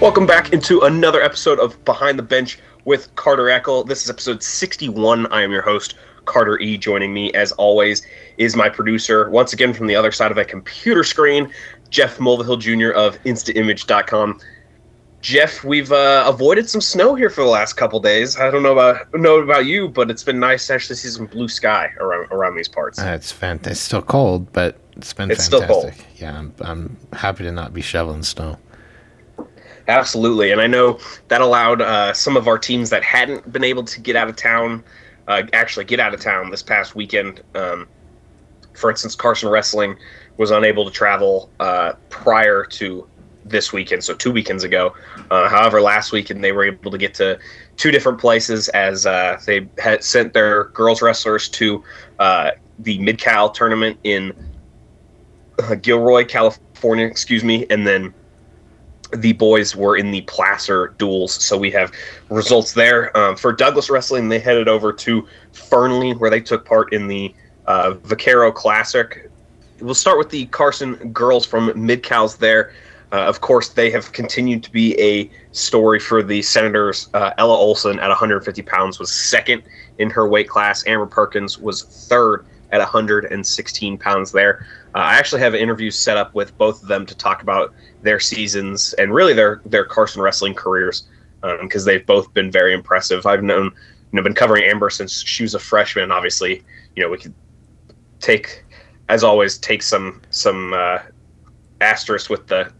Welcome 0.00 0.26
back 0.26 0.52
into 0.52 0.80
another 0.80 1.20
episode 1.20 1.58
of 1.58 1.82
Behind 1.84 2.18
the 2.18 2.22
Bench 2.22 2.58
with 2.86 3.14
Carter 3.16 3.44
Eckl. 3.44 3.86
This 3.86 4.02
is 4.02 4.08
episode 4.10 4.42
61. 4.42 5.26
I 5.26 5.42
am 5.42 5.52
your 5.52 5.60
host, 5.62 5.94
Carter 6.24 6.58
E. 6.58 6.78
Joining 6.78 7.12
me, 7.12 7.30
as 7.34 7.52
always, 7.52 8.06
is 8.38 8.56
my 8.56 8.70
producer, 8.70 9.28
once 9.28 9.52
again 9.52 9.74
from 9.74 9.86
the 9.88 9.96
other 9.96 10.10
side 10.10 10.30
of 10.30 10.38
a 10.38 10.44
computer 10.44 11.04
screen, 11.04 11.52
Jeff 11.90 12.16
Mulvihill 12.16 12.58
Jr. 12.58 12.92
of 12.96 13.22
InstaImage.com. 13.24 14.40
Jeff, 15.20 15.62
we've 15.64 15.92
uh, 15.92 16.24
avoided 16.26 16.66
some 16.66 16.80
snow 16.80 17.14
here 17.14 17.28
for 17.28 17.44
the 17.44 17.50
last 17.50 17.74
couple 17.74 18.00
days. 18.00 18.38
I 18.38 18.50
don't 18.50 18.62
know 18.62 18.72
about 18.72 19.12
know 19.12 19.36
about 19.36 19.66
you, 19.66 19.86
but 19.86 20.10
it's 20.10 20.24
been 20.24 20.40
nice 20.40 20.66
to 20.68 20.74
actually 20.74 20.96
see 20.96 21.08
some 21.10 21.26
blue 21.26 21.46
sky 21.48 21.92
around 21.98 22.32
around 22.32 22.56
these 22.56 22.68
parts. 22.68 22.98
Uh, 22.98 23.08
it's 23.08 23.30
fantastic. 23.30 23.72
It's 23.72 23.80
still 23.80 24.00
cold, 24.00 24.50
but 24.54 24.78
it's 24.96 25.12
been 25.12 25.30
It's 25.30 25.46
fantastic. 25.46 25.68
still 25.68 25.82
cold. 25.82 25.92
Yeah, 26.16 26.38
I'm, 26.38 26.54
I'm 26.60 26.96
happy 27.12 27.44
to 27.44 27.52
not 27.52 27.74
be 27.74 27.82
shoveling 27.82 28.22
snow. 28.22 28.56
Absolutely, 29.90 30.52
and 30.52 30.60
I 30.60 30.68
know 30.68 31.00
that 31.26 31.40
allowed 31.40 31.80
uh, 31.82 32.12
some 32.12 32.36
of 32.36 32.46
our 32.46 32.56
teams 32.58 32.90
that 32.90 33.02
hadn't 33.02 33.52
been 33.52 33.64
able 33.64 33.82
to 33.82 34.00
get 34.00 34.14
out 34.14 34.28
of 34.28 34.36
town, 34.36 34.84
uh, 35.26 35.42
actually 35.52 35.84
get 35.84 35.98
out 35.98 36.14
of 36.14 36.20
town 36.20 36.48
this 36.48 36.62
past 36.62 36.94
weekend. 36.94 37.42
Um, 37.56 37.88
for 38.72 38.88
instance, 38.88 39.16
Carson 39.16 39.48
Wrestling 39.48 39.96
was 40.36 40.52
unable 40.52 40.84
to 40.84 40.92
travel 40.92 41.50
uh, 41.58 41.94
prior 42.08 42.64
to 42.66 43.04
this 43.44 43.72
weekend, 43.72 44.04
so 44.04 44.14
two 44.14 44.30
weekends 44.30 44.62
ago. 44.62 44.94
Uh, 45.28 45.48
however, 45.48 45.80
last 45.80 46.12
weekend 46.12 46.44
they 46.44 46.52
were 46.52 46.64
able 46.64 46.92
to 46.92 46.98
get 46.98 47.12
to 47.14 47.36
two 47.76 47.90
different 47.90 48.20
places 48.20 48.68
as 48.68 49.06
uh, 49.06 49.40
they 49.44 49.68
had 49.78 50.04
sent 50.04 50.32
their 50.32 50.66
girls 50.66 51.02
wrestlers 51.02 51.48
to 51.48 51.82
uh, 52.20 52.52
the 52.78 52.96
Mid 53.00 53.18
Cal 53.18 53.50
tournament 53.50 53.98
in 54.04 54.32
uh, 55.58 55.74
Gilroy, 55.74 56.24
California. 56.24 57.06
Excuse 57.06 57.42
me, 57.42 57.66
and 57.70 57.84
then 57.84 58.14
the 59.12 59.32
boys 59.32 59.74
were 59.74 59.96
in 59.96 60.10
the 60.10 60.22
Placer 60.22 60.94
duels. 60.98 61.32
So 61.32 61.56
we 61.56 61.70
have 61.72 61.92
results 62.28 62.72
there. 62.72 63.16
Um, 63.16 63.36
for 63.36 63.52
Douglas 63.52 63.90
Wrestling, 63.90 64.28
they 64.28 64.38
headed 64.38 64.68
over 64.68 64.92
to 64.92 65.26
Fernley, 65.52 66.12
where 66.12 66.30
they 66.30 66.40
took 66.40 66.64
part 66.64 66.92
in 66.92 67.06
the 67.08 67.34
uh, 67.66 67.92
Vaquero 68.04 68.52
Classic. 68.52 69.30
We'll 69.80 69.94
start 69.94 70.18
with 70.18 70.30
the 70.30 70.46
Carson 70.46 71.12
girls 71.12 71.46
from 71.46 71.72
Mid 71.74 72.02
Cals 72.02 72.38
there. 72.38 72.72
Uh, 73.12 73.24
of 73.26 73.40
course, 73.40 73.70
they 73.70 73.90
have 73.90 74.12
continued 74.12 74.62
to 74.62 74.70
be 74.70 74.98
a 75.00 75.28
story 75.52 75.98
for 75.98 76.22
the 76.22 76.42
Senators. 76.42 77.08
Uh, 77.12 77.32
Ella 77.38 77.56
Olson 77.56 77.98
at 77.98 78.08
150 78.08 78.62
pounds 78.62 79.00
was 79.00 79.12
second 79.12 79.62
in 79.98 80.10
her 80.10 80.28
weight 80.28 80.48
class. 80.48 80.86
Amber 80.86 81.06
Perkins 81.06 81.58
was 81.58 81.82
third 81.82 82.46
at 82.72 82.78
116 82.78 83.98
pounds 83.98 84.32
there. 84.32 84.66
Uh, 84.94 84.98
I 84.98 85.14
actually 85.14 85.40
have 85.40 85.54
interviews 85.54 85.96
set 85.96 86.16
up 86.16 86.34
with 86.34 86.56
both 86.58 86.82
of 86.82 86.88
them 86.88 87.06
to 87.06 87.16
talk 87.16 87.42
about 87.42 87.72
their 88.02 88.20
seasons 88.20 88.92
and 88.94 89.12
really 89.14 89.32
their 89.32 89.60
their 89.64 89.84
Carson 89.84 90.22
wrestling 90.22 90.54
careers 90.54 91.04
because 91.62 91.84
they've 91.84 92.04
both 92.06 92.32
been 92.34 92.50
very 92.50 92.74
impressive. 92.74 93.26
I've 93.26 93.42
known 93.42 93.64
you 93.64 94.16
know 94.16 94.22
been 94.22 94.34
covering 94.34 94.64
Amber 94.64 94.90
since 94.90 95.22
she 95.22 95.42
was 95.42 95.54
a 95.54 95.58
freshman. 95.58 96.10
Obviously, 96.10 96.62
you 96.96 97.02
know 97.02 97.08
we 97.08 97.18
could 97.18 97.34
take 98.20 98.64
as 99.08 99.24
always 99.24 99.58
take 99.58 99.82
some 99.82 100.22
some 100.30 100.72
uh, 100.72 100.98
asterisk 101.80 102.30
with 102.30 102.46
the 102.46 102.72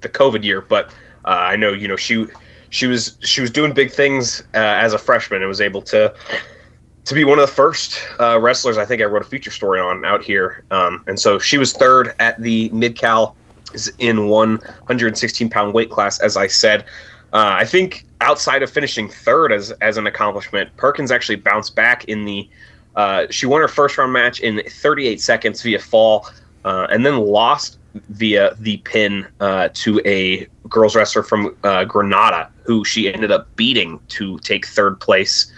the 0.00 0.08
COVID 0.08 0.44
year, 0.44 0.60
but 0.60 0.90
uh, 1.24 1.28
I 1.52 1.56
know 1.56 1.72
you 1.72 1.88
know 1.88 1.96
she 1.96 2.26
she 2.70 2.86
was 2.86 3.18
she 3.20 3.40
was 3.40 3.50
doing 3.50 3.72
big 3.72 3.90
things 3.90 4.42
uh, 4.54 4.58
as 4.58 4.92
a 4.92 4.98
freshman 4.98 5.42
and 5.42 5.48
was 5.48 5.60
able 5.60 5.82
to 5.82 6.14
to 7.08 7.14
be 7.14 7.24
one 7.24 7.38
of 7.38 7.48
the 7.48 7.54
first 7.54 7.98
uh, 8.20 8.38
wrestlers 8.38 8.76
I 8.76 8.84
think 8.84 9.00
I 9.00 9.06
wrote 9.06 9.22
a 9.22 9.24
feature 9.24 9.50
story 9.50 9.80
on 9.80 10.04
out 10.04 10.22
here. 10.22 10.62
Um, 10.70 11.02
and 11.06 11.18
so 11.18 11.38
she 11.38 11.56
was 11.56 11.72
third 11.72 12.14
at 12.18 12.40
the 12.40 12.68
mid 12.68 12.96
cal 12.96 13.34
in 13.98 14.28
116 14.28 15.48
pound 15.48 15.72
weight 15.72 15.90
class, 15.90 16.20
as 16.20 16.36
I 16.36 16.46
said. 16.46 16.82
Uh, 17.32 17.56
I 17.58 17.64
think 17.64 18.04
outside 18.20 18.62
of 18.62 18.70
finishing 18.70 19.08
third 19.08 19.52
as 19.52 19.70
as 19.80 19.96
an 19.96 20.06
accomplishment, 20.06 20.74
Perkins 20.76 21.10
actually 21.10 21.36
bounced 21.36 21.74
back 21.74 22.04
in 22.04 22.26
the. 22.26 22.48
Uh, 22.94 23.26
she 23.30 23.46
won 23.46 23.62
her 23.62 23.68
first 23.68 23.96
round 23.96 24.12
match 24.12 24.40
in 24.40 24.60
38 24.68 25.20
seconds 25.20 25.62
via 25.62 25.78
fall, 25.78 26.28
uh, 26.64 26.88
and 26.90 27.06
then 27.06 27.18
lost 27.18 27.78
via 28.10 28.54
the 28.56 28.76
pin 28.78 29.26
uh, 29.40 29.70
to 29.72 30.00
a 30.04 30.46
girls 30.68 30.94
wrestler 30.94 31.22
from 31.22 31.56
uh, 31.64 31.84
Granada, 31.84 32.50
who 32.64 32.84
she 32.84 33.10
ended 33.12 33.30
up 33.30 33.54
beating 33.56 33.98
to 34.08 34.38
take 34.40 34.66
third 34.66 35.00
place 35.00 35.50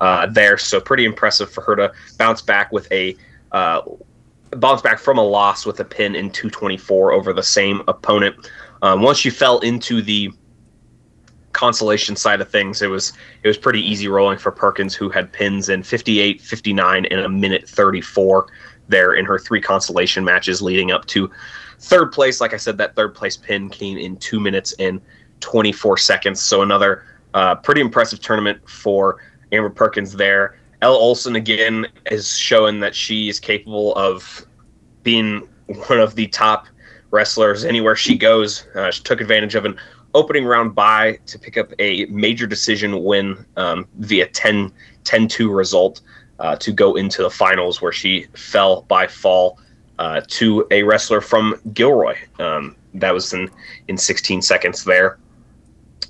uh, 0.00 0.26
there. 0.26 0.58
So 0.58 0.80
pretty 0.80 1.04
impressive 1.04 1.50
for 1.50 1.62
her 1.62 1.76
to 1.76 1.92
bounce 2.18 2.42
back 2.42 2.72
with 2.72 2.90
a 2.92 3.16
uh, 3.52 3.82
bounce 4.56 4.82
back 4.82 4.98
from 4.98 5.18
a 5.18 5.24
loss 5.24 5.66
with 5.66 5.80
a 5.80 5.84
pin 5.84 6.14
in 6.14 6.30
224 6.30 7.12
over 7.12 7.32
the 7.32 7.42
same 7.42 7.82
opponent. 7.88 8.50
Um, 8.82 9.02
once 9.02 9.18
she 9.18 9.30
fell 9.30 9.58
into 9.60 10.00
the 10.02 10.30
consolation 11.52 12.14
side 12.14 12.40
of 12.40 12.48
things, 12.48 12.82
it 12.82 12.86
was 12.88 13.12
it 13.42 13.48
was 13.48 13.58
pretty 13.58 13.80
easy 13.80 14.08
rolling 14.08 14.38
for 14.38 14.52
Perkins, 14.52 14.94
who 14.94 15.08
had 15.08 15.32
pins 15.32 15.68
in 15.68 15.82
58, 15.82 16.40
59, 16.40 17.06
and 17.06 17.20
a 17.20 17.28
minute 17.28 17.68
34 17.68 18.46
there 18.88 19.14
in 19.14 19.24
her 19.24 19.38
three 19.38 19.60
consolation 19.60 20.24
matches 20.24 20.62
leading 20.62 20.90
up 20.92 21.04
to 21.06 21.30
third 21.80 22.12
place. 22.12 22.40
Like 22.40 22.54
I 22.54 22.56
said, 22.56 22.78
that 22.78 22.94
third 22.96 23.14
place 23.14 23.36
pin 23.36 23.68
came 23.68 23.98
in 23.98 24.16
two 24.16 24.40
minutes 24.40 24.72
and 24.78 25.00
24 25.40 25.98
seconds. 25.98 26.40
So 26.40 26.62
another 26.62 27.04
uh, 27.34 27.56
pretty 27.56 27.80
impressive 27.80 28.20
tournament 28.20 28.68
for 28.68 29.18
Amber 29.52 29.70
Perkins 29.70 30.12
there. 30.12 30.58
Ella 30.80 30.96
Olson 30.96 31.36
again 31.36 31.86
is 32.10 32.36
showing 32.36 32.80
that 32.80 32.94
she 32.94 33.28
is 33.28 33.40
capable 33.40 33.94
of 33.96 34.46
being 35.02 35.48
one 35.88 35.98
of 35.98 36.14
the 36.14 36.26
top 36.28 36.66
wrestlers 37.10 37.64
anywhere 37.64 37.96
she 37.96 38.16
goes. 38.16 38.66
Uh, 38.74 38.90
she 38.90 39.02
took 39.02 39.20
advantage 39.20 39.54
of 39.54 39.64
an 39.64 39.78
opening 40.14 40.44
round 40.44 40.74
bye 40.74 41.18
to 41.26 41.38
pick 41.38 41.56
up 41.56 41.72
a 41.78 42.06
major 42.06 42.46
decision 42.46 43.02
win 43.02 43.44
um, 43.56 43.86
via 43.98 44.26
10 44.26 44.72
2 45.04 45.50
result 45.50 46.00
uh, 46.38 46.56
to 46.56 46.72
go 46.72 46.94
into 46.94 47.22
the 47.22 47.30
finals 47.30 47.82
where 47.82 47.92
she 47.92 48.26
fell 48.34 48.82
by 48.82 49.06
fall 49.06 49.58
uh, 49.98 50.20
to 50.28 50.66
a 50.70 50.82
wrestler 50.82 51.20
from 51.20 51.60
Gilroy. 51.72 52.16
Um, 52.38 52.76
that 52.94 53.12
was 53.12 53.32
in, 53.32 53.50
in 53.88 53.96
16 53.96 54.42
seconds 54.42 54.84
there. 54.84 55.18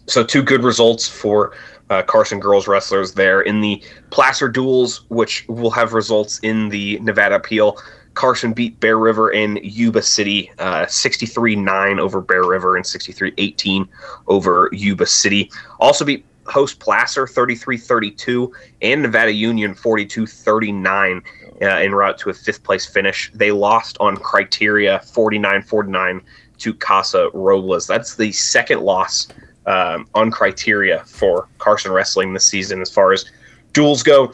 So, 0.07 0.25
two 0.25 0.43
good 0.43 0.63
results 0.63 1.09
for 1.09 1.55
uh, 1.91 2.03
Carson 2.03 2.41
girls 2.41 2.69
wrestlers 2.69 3.15
there 3.15 3.41
in 3.41 3.61
the 3.61 3.83
Placer 4.11 4.49
duels, 4.49 5.05
which 5.09 5.45
will 5.49 5.71
have 5.71 5.93
results 5.93 6.39
in 6.41 6.69
the 6.69 6.99
Nevada 7.01 7.37
appeal. 7.37 7.79
Carson 8.15 8.53
beat 8.53 8.81
Bear 8.81 8.99
River 8.99 9.33
and 9.33 9.61
Yuba 9.63 10.03
City 10.03 10.51
uh, 10.59 10.87
63 10.87 11.55
9 11.55 12.01
over 12.01 12.21
Bear 12.21 12.45
River 12.45 12.77
and 12.77 12.85
63 12.85 13.33
18 13.39 13.89
over 14.27 14.69
Yuba 14.73 15.07
City. 15.07 15.51
Also 15.79 16.05
beat 16.05 16.25
host 16.47 16.81
Placer 16.81 17.27
33 17.27 17.77
32 17.77 18.53
and 18.83 19.03
Nevada 19.03 19.33
Union 19.33 19.75
42 19.75 20.27
39 20.27 21.23
uh, 21.63 21.89
route 21.91 22.19
to 22.19 22.31
a 22.31 22.35
fifth 22.35 22.63
place 22.65 22.87
finish. 22.87 23.31
They 23.35 23.53
lost 23.53 23.97
on 24.01 24.17
criteria 24.17 25.01
49 25.01 25.63
49 25.63 26.23
to 26.59 26.75
Casa 26.75 27.31
Robles. 27.35 27.87
That's 27.87 28.17
the 28.17 28.33
second 28.33 28.81
loss 28.81 29.29
um, 29.69 30.09
on 30.15 30.31
criteria 30.31 31.05
for 31.05 31.47
Carson 31.59 31.93
Wrestling 31.93 32.33
this 32.33 32.47
season 32.47 32.81
as 32.81 32.91
far 32.91 33.13
as 33.13 33.31
duels 33.73 34.03
go. 34.03 34.33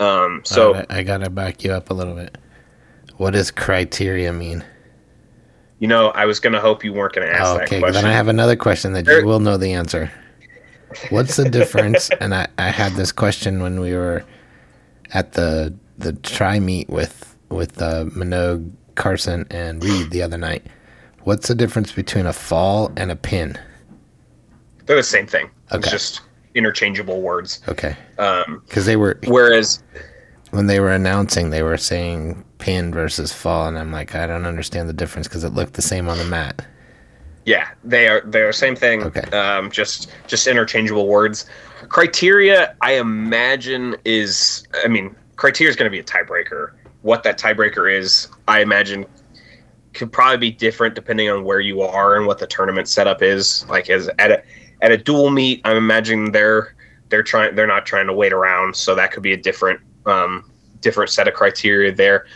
Um, 0.00 0.42
so 0.44 0.74
I, 0.74 0.86
I 0.98 1.02
gotta 1.02 1.30
back 1.30 1.62
you 1.64 1.72
up 1.72 1.90
a 1.90 1.94
little 1.94 2.14
bit. 2.14 2.36
What 3.16 3.30
does 3.32 3.50
criteria 3.50 4.32
mean? 4.32 4.64
you 5.78 5.88
know, 5.88 6.10
I 6.10 6.26
was 6.26 6.38
gonna 6.38 6.60
hope 6.60 6.84
you 6.84 6.92
weren't 6.92 7.12
gonna 7.12 7.26
ask 7.26 7.42
Oh, 7.44 7.54
that 7.58 7.64
okay, 7.64 7.80
question. 7.80 7.94
then 7.94 8.04
I 8.04 8.12
have 8.14 8.28
another 8.28 8.54
question 8.54 8.92
that 8.92 9.04
There- 9.04 9.20
you 9.20 9.26
will 9.26 9.40
know 9.40 9.56
the 9.56 9.72
answer. 9.72 10.10
What's 11.10 11.36
the 11.36 11.48
difference? 11.48 12.08
and 12.20 12.32
I, 12.34 12.46
I 12.58 12.68
had 12.70 12.92
this 12.92 13.10
question 13.10 13.62
when 13.62 13.80
we 13.80 13.92
were 13.94 14.24
at 15.12 15.32
the 15.32 15.74
the 15.98 16.12
try 16.12 16.60
meet 16.60 16.88
with 16.88 17.36
with 17.48 17.82
uh, 17.82 18.04
Manogue, 18.16 18.70
Carson, 18.94 19.44
and 19.50 19.82
Reed 19.82 20.10
the 20.10 20.22
other 20.22 20.38
night. 20.38 20.64
What's 21.24 21.48
the 21.48 21.54
difference 21.54 21.90
between 21.92 22.26
a 22.26 22.32
fall 22.32 22.92
and 22.96 23.10
a 23.10 23.16
pin? 23.16 23.58
They're 24.86 24.96
the 24.96 25.02
same 25.02 25.26
thing. 25.26 25.50
It's 25.72 25.90
just 25.90 26.20
interchangeable 26.54 27.20
words. 27.22 27.60
Okay, 27.68 27.96
Um, 28.18 28.62
because 28.66 28.86
they 28.86 28.96
were 28.96 29.18
whereas 29.26 29.82
when 30.50 30.66
they 30.66 30.80
were 30.80 30.92
announcing, 30.92 31.50
they 31.50 31.62
were 31.62 31.78
saying 31.78 32.44
pin 32.58 32.92
versus 32.92 33.32
fall, 33.32 33.66
and 33.66 33.78
I'm 33.78 33.90
like, 33.90 34.14
I 34.14 34.26
don't 34.26 34.44
understand 34.44 34.88
the 34.88 34.92
difference 34.92 35.26
because 35.26 35.44
it 35.44 35.54
looked 35.54 35.74
the 35.74 35.82
same 35.82 36.08
on 36.08 36.18
the 36.18 36.24
mat. 36.24 36.66
Yeah, 37.44 37.68
they 37.82 38.06
are 38.08 38.20
they 38.20 38.42
are 38.42 38.48
the 38.48 38.52
same 38.52 38.76
thing. 38.76 39.02
Okay. 39.02 39.28
Um, 39.36 39.70
just 39.70 40.12
just 40.26 40.46
interchangeable 40.46 41.08
words. 41.08 41.46
Criteria, 41.88 42.76
I 42.82 42.92
imagine, 42.92 43.96
is 44.04 44.64
I 44.84 44.88
mean, 44.88 45.16
criteria 45.36 45.70
is 45.70 45.76
going 45.76 45.90
to 45.90 45.90
be 45.90 45.98
a 45.98 46.04
tiebreaker. 46.04 46.72
What 47.00 47.24
that 47.24 47.38
tiebreaker 47.38 47.92
is, 47.92 48.28
I 48.46 48.60
imagine, 48.60 49.06
could 49.92 50.12
probably 50.12 50.36
be 50.36 50.50
different 50.52 50.94
depending 50.94 51.28
on 51.30 51.44
where 51.44 51.58
you 51.60 51.82
are 51.82 52.16
and 52.16 52.26
what 52.26 52.38
the 52.38 52.46
tournament 52.46 52.88
setup 52.88 53.22
is. 53.22 53.66
Like 53.68 53.90
as 53.90 54.08
at 54.18 54.30
a 54.30 54.42
at 54.82 54.90
a 54.90 54.98
dual 54.98 55.30
meet, 55.30 55.62
I'm 55.64 55.76
imagining 55.76 56.32
they're 56.32 56.74
they're 57.08 57.22
trying 57.22 57.54
they're 57.54 57.66
not 57.66 57.86
trying 57.86 58.06
to 58.08 58.12
wait 58.12 58.32
around, 58.32 58.76
so 58.76 58.94
that 58.94 59.12
could 59.12 59.22
be 59.22 59.32
a 59.32 59.36
different 59.36 59.80
um, 60.04 60.50
different 60.80 61.10
set 61.10 61.28
of 61.28 61.34
criteria 61.34 61.94
there. 61.94 62.26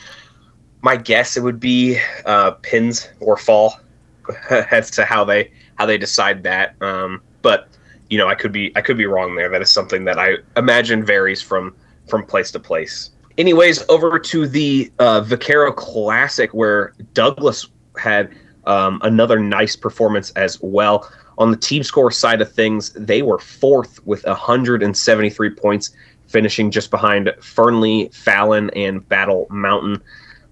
My 0.81 0.97
guess 0.97 1.37
it 1.37 1.43
would 1.43 1.61
be 1.61 1.99
uh, 2.25 2.53
pins 2.63 3.09
or 3.21 3.37
fall 3.37 3.81
as 4.51 4.91
to 4.93 5.05
how 5.05 5.25
they 5.25 5.51
how 5.75 5.85
they 5.85 5.99
decide 5.99 6.43
that. 6.45 6.81
Um, 6.81 7.21
but 7.43 7.69
you 8.09 8.17
know, 8.17 8.29
I 8.29 8.37
could 8.37 8.53
be 8.53 8.73
I 8.77 8.81
could 8.81 8.97
be 8.97 9.07
wrong 9.07 9.35
there. 9.35 9.49
That 9.49 9.61
is 9.61 9.71
something 9.71 10.05
that 10.05 10.19
I 10.19 10.37
imagine 10.57 11.05
varies 11.05 11.43
from 11.43 11.75
from 12.09 12.25
place 12.25 12.53
to 12.53 12.61
place. 12.61 13.11
Anyways, 13.37 13.85
over 13.89 14.19
to 14.19 14.47
the 14.47 14.91
uh, 14.99 15.21
Vaquero 15.21 15.73
Classic 15.73 16.55
where 16.55 16.95
Douglas 17.13 17.69
had 17.99 18.35
um, 18.67 19.01
another 19.03 19.39
nice 19.39 19.77
performance 19.77 20.31
as 20.33 20.59
well. 20.63 21.11
On 21.39 21.51
the 21.51 21.57
team 21.57 21.83
score 21.83 22.11
side 22.11 22.41
of 22.41 22.51
things, 22.51 22.93
they 22.93 23.23
were 23.23 23.39
fourth 23.39 24.05
with 24.07 24.25
173 24.25 25.51
points, 25.51 25.91
finishing 26.27 26.71
just 26.71 26.91
behind 26.91 27.33
Fernley, 27.41 28.09
Fallon, 28.13 28.71
and 28.71 29.07
Battle 29.09 29.47
Mountain. 29.51 30.03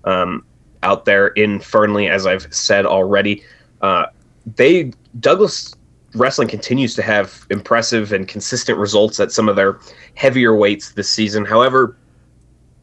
Um, 0.05 0.45
out 0.83 1.07
there 1.07 1.29
in 1.29 1.61
Fernley, 1.61 2.09
as 2.09 2.27
I've 2.27 2.53
said 2.55 2.85
already, 2.85 3.43
uh, 3.81 4.07
they 4.57 4.93
Douglas 5.19 5.75
wrestling 6.15 6.49
continues 6.49 6.95
to 6.95 7.03
have 7.03 7.47
impressive 7.51 8.13
and 8.13 8.29
consistent 8.29 8.79
results 8.79 9.19
at 9.19 9.33
some 9.33 9.49
of 9.49 9.57
their 9.57 9.81
heavier 10.15 10.55
weights 10.55 10.93
this 10.93 11.11
season. 11.11 11.45
However, 11.45 11.97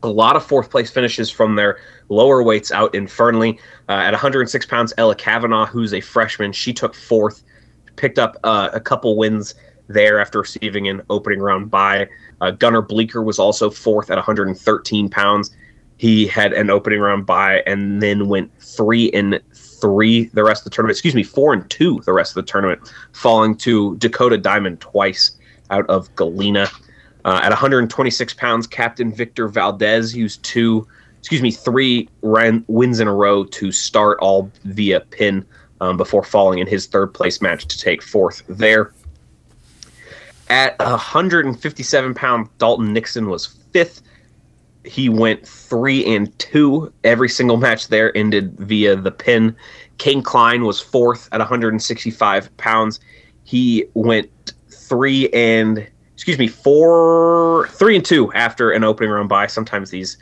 a 0.03 0.07
lot 0.07 0.35
of 0.35 0.45
fourth 0.45 0.69
place 0.69 0.89
finishes 0.89 1.29
from 1.29 1.55
their 1.55 1.79
lower 2.09 2.43
weights 2.43 2.71
out 2.71 2.93
in 2.93 3.07
Fernley. 3.07 3.59
Uh, 3.87 3.93
at 3.93 4.11
106 4.11 4.65
pounds, 4.65 4.93
Ella 4.97 5.15
Kavanaugh, 5.15 5.65
who's 5.65 5.93
a 5.93 6.01
freshman, 6.01 6.51
she 6.51 6.73
took 6.73 6.95
fourth, 6.95 7.43
picked 7.95 8.19
up 8.19 8.37
uh, 8.43 8.69
a 8.73 8.79
couple 8.79 9.15
wins 9.17 9.55
there 9.87 10.19
after 10.19 10.39
receiving 10.39 10.87
an 10.87 11.01
opening 11.09 11.39
round 11.39 11.69
bye. 11.69 12.07
Uh, 12.39 12.51
Gunnar 12.51 12.81
Bleeker 12.81 13.21
was 13.21 13.39
also 13.39 13.69
fourth 13.69 14.09
at 14.09 14.17
113 14.17 15.09
pounds. 15.09 15.55
He 15.97 16.25
had 16.25 16.53
an 16.53 16.69
opening 16.69 16.99
round 16.99 17.25
bye 17.25 17.61
and 17.67 18.01
then 18.01 18.27
went 18.27 18.51
three 18.59 19.11
and 19.11 19.39
three 19.53 20.25
the 20.33 20.43
rest 20.43 20.61
of 20.61 20.63
the 20.65 20.75
tournament. 20.75 20.95
Excuse 20.95 21.15
me, 21.15 21.23
four 21.23 21.53
and 21.53 21.69
two 21.69 22.01
the 22.05 22.13
rest 22.13 22.31
of 22.31 22.45
the 22.45 22.51
tournament, 22.51 22.91
falling 23.13 23.55
to 23.57 23.95
Dakota 23.97 24.37
Diamond 24.37 24.79
twice 24.79 25.37
out 25.69 25.87
of 25.89 26.13
Galena. 26.15 26.67
Uh, 27.23 27.39
at 27.43 27.49
126 27.49 28.33
pounds, 28.33 28.65
Captain 28.65 29.13
Victor 29.13 29.47
Valdez 29.47 30.15
used 30.15 30.41
two, 30.43 30.87
excuse 31.19 31.41
me, 31.41 31.51
three 31.51 32.09
wins 32.21 32.99
in 32.99 33.07
a 33.07 33.13
row 33.13 33.43
to 33.43 33.71
start 33.71 34.17
all 34.21 34.51
via 34.63 35.01
pin 35.01 35.45
um, 35.81 35.97
before 35.97 36.23
falling 36.23 36.59
in 36.59 36.67
his 36.67 36.85
third 36.85 37.13
place 37.13 37.41
match 37.41 37.65
to 37.67 37.77
take 37.77 38.01
fourth 38.01 38.43
there. 38.47 38.93
At 40.49 40.77
157 40.79 42.13
pound, 42.13 42.49
Dalton 42.57 42.93
Nixon 42.93 43.29
was 43.29 43.47
fifth. 43.73 44.01
He 44.85 45.09
went 45.09 45.45
three 45.45 46.05
and 46.05 46.37
two. 46.39 46.93
Every 47.03 47.29
single 47.29 47.57
match 47.57 47.87
there 47.87 48.15
ended 48.15 48.57
via 48.59 48.95
the 48.95 49.11
pin. 49.11 49.55
King 49.97 50.21
Klein 50.21 50.63
was 50.63 50.79
fourth 50.79 51.29
at 51.31 51.39
165 51.39 52.57
pounds. 52.57 52.99
He 53.43 53.85
went 53.93 54.29
three 54.69 55.29
and 55.29 55.87
excuse 56.13 56.37
me, 56.37 56.47
four, 56.47 57.67
three 57.69 57.95
and 57.95 58.05
two 58.05 58.31
after 58.33 58.71
an 58.71 58.83
opening 58.83 59.09
round 59.09 59.29
bye. 59.29 59.47
Sometimes 59.47 59.89
these 59.89 60.17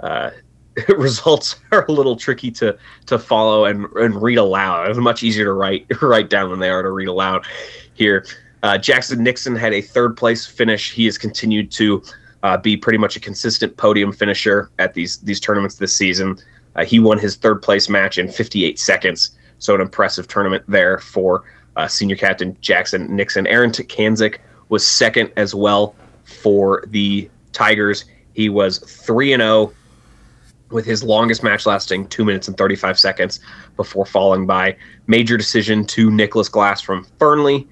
uh, 0.00 0.30
results 0.88 1.56
are 1.72 1.84
a 1.88 1.92
little 1.92 2.16
tricky 2.16 2.50
to 2.50 2.76
to 3.06 3.18
follow 3.18 3.64
and, 3.64 3.86
and 3.96 4.20
read 4.20 4.38
aloud. 4.38 4.88
It's 4.88 4.98
much 4.98 5.22
easier 5.22 5.44
to 5.44 5.52
write 5.52 5.86
write 6.02 6.30
down 6.30 6.50
than 6.50 6.58
they 6.58 6.70
are 6.70 6.82
to 6.82 6.90
read 6.90 7.08
aloud 7.08 7.46
here. 7.94 8.26
Uh, 8.62 8.78
Jackson 8.78 9.22
Nixon 9.22 9.54
had 9.54 9.72
a 9.72 9.80
third 9.80 10.16
place 10.16 10.46
finish. 10.46 10.92
He 10.92 11.04
has 11.04 11.18
continued 11.18 11.70
to 11.72 12.02
uh, 12.42 12.56
be 12.56 12.76
pretty 12.76 12.98
much 12.98 13.16
a 13.16 13.20
consistent 13.20 13.76
podium 13.76 14.12
finisher 14.12 14.70
at 14.78 14.94
these 14.94 15.18
these 15.18 15.40
tournaments 15.40 15.76
this 15.76 15.94
season. 15.94 16.38
Uh, 16.76 16.84
he 16.84 16.98
won 16.98 17.18
his 17.18 17.36
third 17.36 17.62
place 17.62 17.88
match 17.88 18.18
in 18.18 18.28
58 18.28 18.78
seconds, 18.78 19.36
so 19.58 19.74
an 19.74 19.80
impressive 19.80 20.26
tournament 20.26 20.64
there 20.66 20.98
for 20.98 21.44
uh, 21.76 21.86
senior 21.86 22.16
captain 22.16 22.56
Jackson 22.60 23.14
Nixon. 23.14 23.46
Aaron 23.46 23.70
Kanzik 23.70 24.38
was 24.70 24.86
second 24.86 25.30
as 25.36 25.54
well 25.54 25.94
for 26.24 26.84
the 26.88 27.30
Tigers. 27.52 28.06
He 28.32 28.48
was 28.48 28.78
3 28.78 29.34
and 29.34 29.40
0 29.40 29.72
with 30.74 30.84
his 30.84 31.04
longest 31.04 31.44
match 31.44 31.66
lasting 31.66 32.08
2 32.08 32.24
minutes 32.24 32.48
and 32.48 32.58
35 32.58 32.98
seconds 32.98 33.38
before 33.76 34.04
falling 34.04 34.44
by 34.44 34.76
major 35.06 35.36
decision 35.36 35.86
to 35.86 36.10
Nicholas 36.10 36.48
Glass 36.48 36.80
from 36.80 37.06
Fernley. 37.18 37.66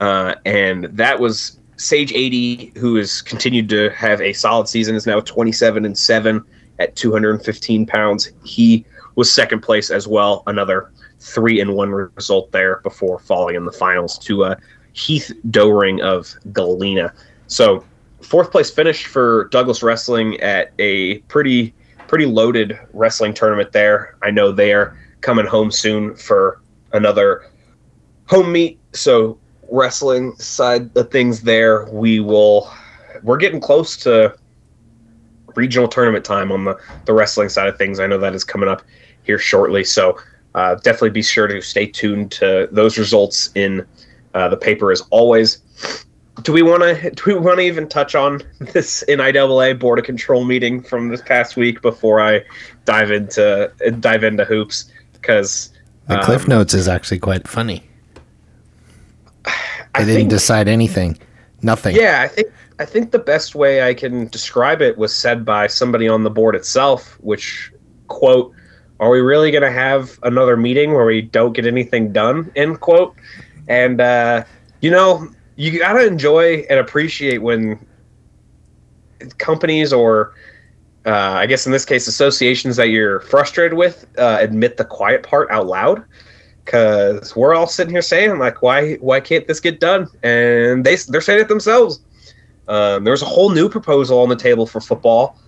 Uh, 0.00 0.34
and 0.46 0.84
that 0.84 1.20
was 1.20 1.58
Sage 1.76 2.10
80, 2.12 2.72
who 2.78 2.96
has 2.96 3.20
continued 3.20 3.68
to 3.68 3.90
have 3.90 4.22
a 4.22 4.32
solid 4.32 4.66
season, 4.66 4.94
is 4.96 5.06
now 5.06 5.20
27 5.20 5.84
and 5.84 5.96
7 5.96 6.42
at 6.78 6.96
215 6.96 7.84
pounds. 7.84 8.32
He 8.44 8.86
was 9.14 9.30
second 9.30 9.60
place 9.60 9.90
as 9.90 10.08
well, 10.08 10.42
another 10.46 10.90
three 11.20 11.60
and 11.60 11.74
one 11.74 11.90
result 11.90 12.50
there 12.50 12.80
before 12.80 13.18
falling 13.18 13.56
in 13.56 13.66
the 13.66 13.72
finals 13.72 14.16
to 14.20 14.44
uh, 14.44 14.54
Heath 14.94 15.32
Doering 15.50 16.00
of 16.00 16.34
Galena. 16.52 17.12
So 17.46 17.84
fourth 18.22 18.50
place 18.50 18.70
finish 18.70 19.06
for 19.06 19.48
Douglas 19.50 19.82
Wrestling 19.82 20.40
at 20.40 20.72
a 20.78 21.18
pretty 21.20 21.74
pretty 22.08 22.26
loaded 22.26 22.78
wrestling 22.92 23.34
tournament 23.34 23.70
there. 23.72 24.16
I 24.22 24.30
know 24.30 24.50
they 24.50 24.72
are 24.72 24.98
coming 25.20 25.46
home 25.46 25.70
soon 25.70 26.16
for 26.16 26.60
another 26.92 27.44
home 28.26 28.50
meet. 28.50 28.80
So 28.92 29.38
wrestling 29.70 30.34
side 30.36 30.96
of 30.96 31.10
things 31.10 31.42
there, 31.42 31.86
we 31.90 32.20
will 32.20 32.72
we're 33.22 33.36
getting 33.36 33.60
close 33.60 33.96
to 33.98 34.34
regional 35.54 35.88
tournament 35.88 36.24
time 36.24 36.50
on 36.50 36.64
the 36.64 36.78
the 37.04 37.12
wrestling 37.12 37.48
side 37.48 37.68
of 37.68 37.76
things. 37.78 38.00
I 38.00 38.06
know 38.06 38.18
that 38.18 38.34
is 38.34 38.44
coming 38.44 38.68
up 38.68 38.82
here 39.22 39.38
shortly. 39.38 39.84
So 39.84 40.18
uh, 40.54 40.76
definitely 40.76 41.10
be 41.10 41.22
sure 41.22 41.46
to 41.46 41.60
stay 41.60 41.86
tuned 41.86 42.32
to 42.32 42.68
those 42.72 42.98
results 42.98 43.50
in 43.54 43.86
uh, 44.34 44.48
the 44.48 44.56
paper 44.56 44.90
as 44.90 45.02
always. 45.10 45.58
Do 46.42 46.52
we 46.52 46.62
want 46.62 46.82
to 46.82 47.10
do 47.14 47.22
we 47.26 47.34
want 47.34 47.58
to 47.58 47.64
even 47.64 47.88
touch 47.88 48.14
on 48.14 48.42
this 48.60 49.04
NIAA 49.08 49.78
board 49.78 49.98
of 49.98 50.04
control 50.04 50.44
meeting 50.44 50.82
from 50.82 51.08
this 51.08 51.22
past 51.22 51.56
week 51.56 51.82
before 51.82 52.20
I 52.20 52.44
dive 52.84 53.10
into 53.10 53.72
dive 54.00 54.24
into 54.24 54.44
hoops? 54.44 54.90
Because 55.12 55.72
the 56.06 56.18
Cliff 56.20 56.42
um, 56.44 56.50
Notes 56.50 56.74
is 56.74 56.88
actually 56.88 57.18
quite 57.18 57.46
funny. 57.46 57.82
They 59.94 60.04
I 60.04 60.06
didn't 60.06 60.20
think, 60.20 60.30
decide 60.30 60.68
anything. 60.68 61.18
Nothing. 61.62 61.96
Yeah, 61.96 62.20
I 62.20 62.28
think 62.28 62.52
I 62.78 62.84
think 62.84 63.10
the 63.10 63.18
best 63.18 63.56
way 63.56 63.82
I 63.82 63.94
can 63.94 64.28
describe 64.28 64.80
it 64.80 64.96
was 64.96 65.12
said 65.12 65.44
by 65.44 65.66
somebody 65.66 66.06
on 66.06 66.22
the 66.22 66.30
board 66.30 66.54
itself, 66.54 67.18
which 67.20 67.72
quote, 68.06 68.52
"Are 69.00 69.10
we 69.10 69.20
really 69.20 69.50
going 69.50 69.62
to 69.62 69.72
have 69.72 70.20
another 70.22 70.56
meeting 70.56 70.92
where 70.92 71.04
we 71.04 71.22
don't 71.22 71.52
get 71.52 71.66
anything 71.66 72.12
done?" 72.12 72.52
End 72.54 72.78
quote. 72.78 73.16
And 73.66 74.00
uh, 74.00 74.44
you 74.82 74.90
know, 74.92 75.28
you 75.58 75.76
gotta 75.76 76.06
enjoy 76.06 76.64
and 76.70 76.78
appreciate 76.78 77.38
when 77.38 77.84
companies 79.38 79.92
or 79.92 80.32
uh, 81.04 81.10
I 81.10 81.46
guess 81.46 81.66
in 81.66 81.72
this 81.72 81.84
case 81.84 82.06
associations 82.06 82.76
that 82.76 82.90
you're 82.90 83.20
frustrated 83.20 83.76
with 83.76 84.06
uh, 84.18 84.38
admit 84.40 84.76
the 84.76 84.84
quiet 84.84 85.24
part 85.24 85.50
out 85.50 85.66
loud. 85.66 86.04
Because 86.64 87.34
we're 87.34 87.54
all 87.54 87.66
sitting 87.66 87.92
here 87.92 88.02
saying 88.02 88.38
like 88.38 88.62
why 88.62 88.94
why 88.96 89.18
can't 89.18 89.48
this 89.48 89.58
get 89.58 89.80
done? 89.80 90.06
And 90.22 90.84
they 90.84 90.94
they're 90.94 91.20
saying 91.20 91.40
it 91.40 91.48
themselves. 91.48 92.00
Um, 92.68 93.02
there 93.02 93.12
was 93.12 93.22
a 93.22 93.26
whole 93.26 93.50
new 93.50 93.68
proposal 93.68 94.20
on 94.20 94.28
the 94.28 94.36
table 94.36 94.66
for 94.66 94.80
football 94.80 95.38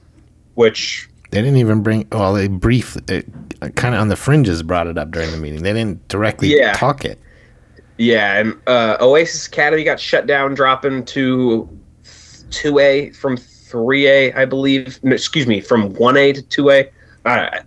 which 0.55 1.09
they 1.31 1.41
didn't 1.41 1.59
even 1.59 1.83
bring 1.83 2.09
well 2.11 2.33
they 2.33 2.49
brief 2.49 2.97
kind 3.07 3.95
of 3.95 4.01
on 4.01 4.09
the 4.09 4.17
fringes 4.17 4.63
brought 4.65 4.89
it 4.89 4.99
up 4.99 5.13
during 5.13 5.31
the 5.31 5.37
meeting. 5.37 5.63
They 5.63 5.73
didn't 5.73 6.09
directly 6.09 6.57
yeah. 6.57 6.73
talk 6.73 7.05
it 7.05 7.21
yeah, 8.01 8.39
and 8.39 8.59
uh, 8.67 8.97
Oasis 8.99 9.47
Academy 9.47 9.85
got 9.85 10.01
shut 10.01 10.27
down, 10.27 10.55
dropping 10.55 11.05
to 11.05 11.69
two 12.51 12.79
A 12.79 13.11
from 13.11 13.37
three 13.37 14.07
A, 14.09 14.33
I 14.33 14.47
believe. 14.47 14.99
No, 15.05 15.15
excuse 15.15 15.47
me, 15.47 15.61
from 15.61 15.93
one 15.95 16.17
A 16.17 16.33
to 16.33 16.41
two 16.41 16.71
A. 16.71 16.91
Uh, 17.27 17.61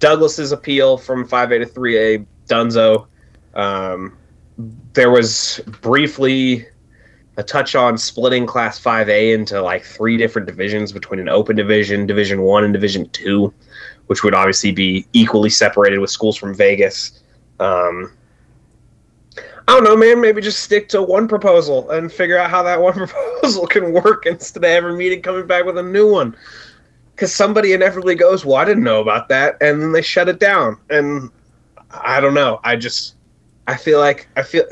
Douglas's 0.00 0.50
appeal 0.50 0.98
from 0.98 1.24
five 1.24 1.52
A 1.52 1.60
to 1.60 1.66
three 1.66 1.96
A, 1.96 2.26
Dunzo. 2.48 3.06
Um, 3.54 4.16
there 4.92 5.12
was 5.12 5.60
briefly 5.80 6.66
a 7.36 7.44
touch 7.44 7.76
on 7.76 7.96
splitting 7.96 8.46
Class 8.46 8.80
Five 8.80 9.08
A 9.08 9.32
into 9.34 9.62
like 9.62 9.84
three 9.84 10.16
different 10.16 10.48
divisions 10.48 10.90
between 10.90 11.20
an 11.20 11.28
open 11.28 11.54
division, 11.54 12.08
Division 12.08 12.42
One, 12.42 12.64
and 12.64 12.72
Division 12.72 13.08
Two, 13.10 13.54
which 14.08 14.24
would 14.24 14.34
obviously 14.34 14.72
be 14.72 15.06
equally 15.12 15.50
separated 15.50 16.00
with 16.00 16.10
schools 16.10 16.36
from 16.36 16.56
Vegas. 16.56 17.22
Um, 17.60 18.10
I 19.66 19.72
don't 19.72 19.84
know, 19.84 19.96
man. 19.96 20.20
Maybe 20.20 20.42
just 20.42 20.62
stick 20.62 20.88
to 20.90 21.02
one 21.02 21.26
proposal 21.26 21.90
and 21.90 22.12
figure 22.12 22.36
out 22.38 22.50
how 22.50 22.62
that 22.62 22.80
one 22.82 22.94
proposal 22.94 23.66
can 23.66 23.92
work 23.92 24.26
instead 24.26 24.64
of 24.64 24.70
every 24.70 24.94
meeting 24.96 25.22
coming 25.22 25.46
back 25.46 25.64
with 25.64 25.78
a 25.78 25.82
new 25.82 26.10
one. 26.10 26.36
Because 27.14 27.32
somebody 27.32 27.72
inevitably 27.72 28.16
goes, 28.16 28.44
"Well, 28.44 28.56
I 28.56 28.64
didn't 28.64 28.82
know 28.82 29.00
about 29.00 29.28
that," 29.28 29.56
and 29.60 29.80
then 29.80 29.92
they 29.92 30.02
shut 30.02 30.28
it 30.28 30.40
down. 30.40 30.78
And 30.90 31.30
I 31.90 32.20
don't 32.20 32.34
know. 32.34 32.60
I 32.64 32.76
just 32.76 33.14
I 33.68 33.76
feel 33.76 34.00
like 34.00 34.28
I 34.36 34.42
feel 34.42 34.64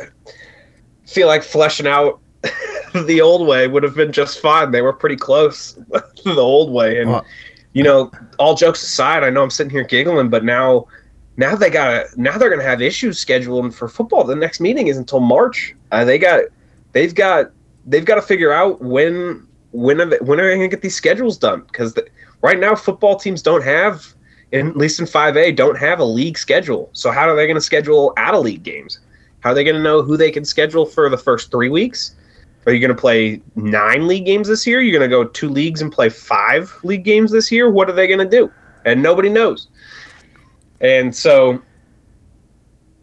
feel 1.07 1.29
like 1.29 1.43
fleshing 1.43 1.87
out 1.87 2.21
the 3.07 3.21
old 3.21 3.47
way 3.47 3.69
would 3.69 3.85
have 3.85 3.95
been 3.95 4.13
just 4.13 4.41
fine. 4.41 4.73
They 4.73 4.83
were 4.83 4.93
pretty 4.93 5.17
close 5.17 5.73
to 5.93 6.35
the 6.35 6.41
old 6.41 6.73
way, 6.73 7.01
and 7.01 7.23
you 7.73 7.83
know, 7.83 8.11
all 8.39 8.55
jokes 8.55 8.83
aside, 8.83 9.25
I 9.25 9.31
know 9.31 9.43
I'm 9.43 9.51
sitting 9.51 9.71
here 9.71 9.85
giggling, 9.85 10.29
but 10.29 10.45
now 10.45 10.87
now 11.43 11.57
they 11.57 11.71
got 11.71 12.17
now 12.17 12.39
they're 12.39 12.51
gonna 12.51 12.63
have 12.63 12.81
issues 12.81 13.23
scheduling 13.23 13.75
for 13.75 13.89
football. 13.89 14.23
The 14.23 14.37
next 14.37 14.61
meeting 14.61 14.87
is 14.87 14.97
until 14.97 15.19
March. 15.19 15.75
Uh, 15.91 16.05
they 16.05 16.17
got 16.17 16.45
they've 16.93 17.13
got 17.13 17.51
they've 17.85 18.05
got 18.05 18.15
to 18.15 18.23
figure 18.23 18.53
out 18.53 18.81
when 18.81 19.45
when 19.73 20.01
are 20.01 20.07
they, 20.07 20.19
when 20.19 20.39
are 20.39 20.49
they 20.49 20.55
gonna 20.55 20.69
get 20.69 20.83
these 20.83 20.95
schedules 20.95 21.37
done? 21.37 21.63
Because 21.63 21.99
right 22.43 22.61
now 22.61 22.77
football 22.77 23.17
teams 23.17 23.43
don't 23.43 23.65
have, 23.65 24.15
in, 24.53 24.69
at 24.69 24.77
least 24.77 25.01
in 25.01 25.07
five 25.07 25.37
A, 25.37 25.51
don't 25.51 25.77
have 25.77 25.99
a 25.99 26.05
league 26.05 26.39
schedule. 26.39 26.91
So 26.93 27.11
how 27.11 27.29
are 27.29 27.35
they 27.35 27.49
gonna 27.49 27.61
schedule 27.61 28.13
out 28.17 28.35
of 28.35 28.45
league 28.45 28.63
games? 28.63 29.01
How 29.41 29.51
are 29.51 29.55
they 29.55 29.65
gonna 29.65 29.83
know 29.83 30.01
who 30.01 30.17
they 30.17 30.31
can 30.31 30.45
schedule 30.45 30.87
for 30.87 31.09
the 31.11 31.19
first 31.19 31.51
three 31.51 31.71
weeks? 31.71 32.15
Are 32.65 32.73
you 32.73 32.79
going 32.79 32.95
to 32.95 33.01
play 33.01 33.43
nine 33.57 34.07
league 34.07 34.25
games 34.25 34.47
this 34.47 34.69
year? 34.69 34.81
You're 34.81 34.97
going 34.97 35.11
to 35.11 35.17
go 35.17 35.25
two 35.25 35.49
leagues 35.49 35.83
and 35.83 35.91
play 35.91 36.09
five 36.09 36.73
league 36.85 37.03
games 37.03 37.33
this 37.33 37.51
year? 37.51 37.69
What 37.69 37.91
are 37.91 37.93
they 37.93 38.07
going 38.07 38.21
to 38.21 38.37
do? 38.39 38.53
And 38.85 39.03
nobody 39.03 39.29
knows. 39.29 39.67
And 40.83 41.15
so 41.15 41.63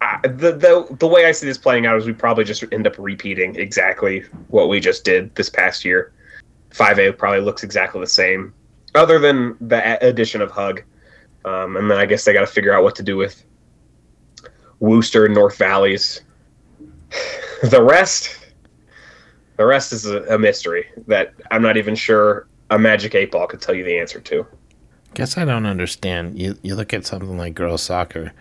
I, 0.01 0.19
the, 0.21 0.51
the 0.51 0.95
the 0.99 1.07
way 1.07 1.25
I 1.25 1.31
see 1.31 1.47
this 1.47 1.57
playing 1.57 1.85
out 1.85 1.97
is 1.97 2.05
we 2.05 2.13
probably 2.13 2.43
just 2.43 2.63
end 2.71 2.85
up 2.85 2.95
repeating 2.97 3.55
exactly 3.55 4.21
what 4.49 4.69
we 4.69 4.79
just 4.79 5.03
did 5.03 5.33
this 5.35 5.49
past 5.49 5.83
year. 5.83 6.13
5A 6.71 7.17
probably 7.17 7.41
looks 7.41 7.63
exactly 7.63 7.99
the 7.99 8.07
same, 8.07 8.53
other 8.93 9.17
than 9.17 9.57
the 9.59 10.05
addition 10.05 10.41
of 10.41 10.51
Hug. 10.51 10.83
Um, 11.45 11.77
and 11.77 11.89
then 11.89 11.97
I 11.97 12.05
guess 12.05 12.25
they 12.25 12.33
got 12.33 12.41
to 12.41 12.47
figure 12.47 12.73
out 12.73 12.83
what 12.83 12.95
to 12.95 13.03
do 13.03 13.17
with 13.17 13.43
Wooster 14.79 15.27
North 15.27 15.57
Valleys. 15.57 16.21
the 17.63 17.81
rest, 17.81 18.37
the 19.57 19.65
rest 19.65 19.93
is 19.93 20.05
a, 20.05 20.21
a 20.23 20.37
mystery 20.37 20.85
that 21.07 21.33
I'm 21.49 21.61
not 21.61 21.77
even 21.77 21.95
sure 21.95 22.47
a 22.69 22.77
magic 22.77 23.15
eight 23.15 23.31
ball 23.31 23.47
could 23.47 23.61
tell 23.61 23.73
you 23.73 23.83
the 23.83 23.97
answer 23.97 24.19
to. 24.19 24.45
Guess 25.13 25.37
I 25.37 25.45
don't 25.45 25.65
understand. 25.65 26.39
You 26.39 26.57
you 26.61 26.75
look 26.75 26.93
at 26.93 27.05
something 27.05 27.37
like 27.37 27.55
girls 27.55 27.81
soccer 27.81 28.31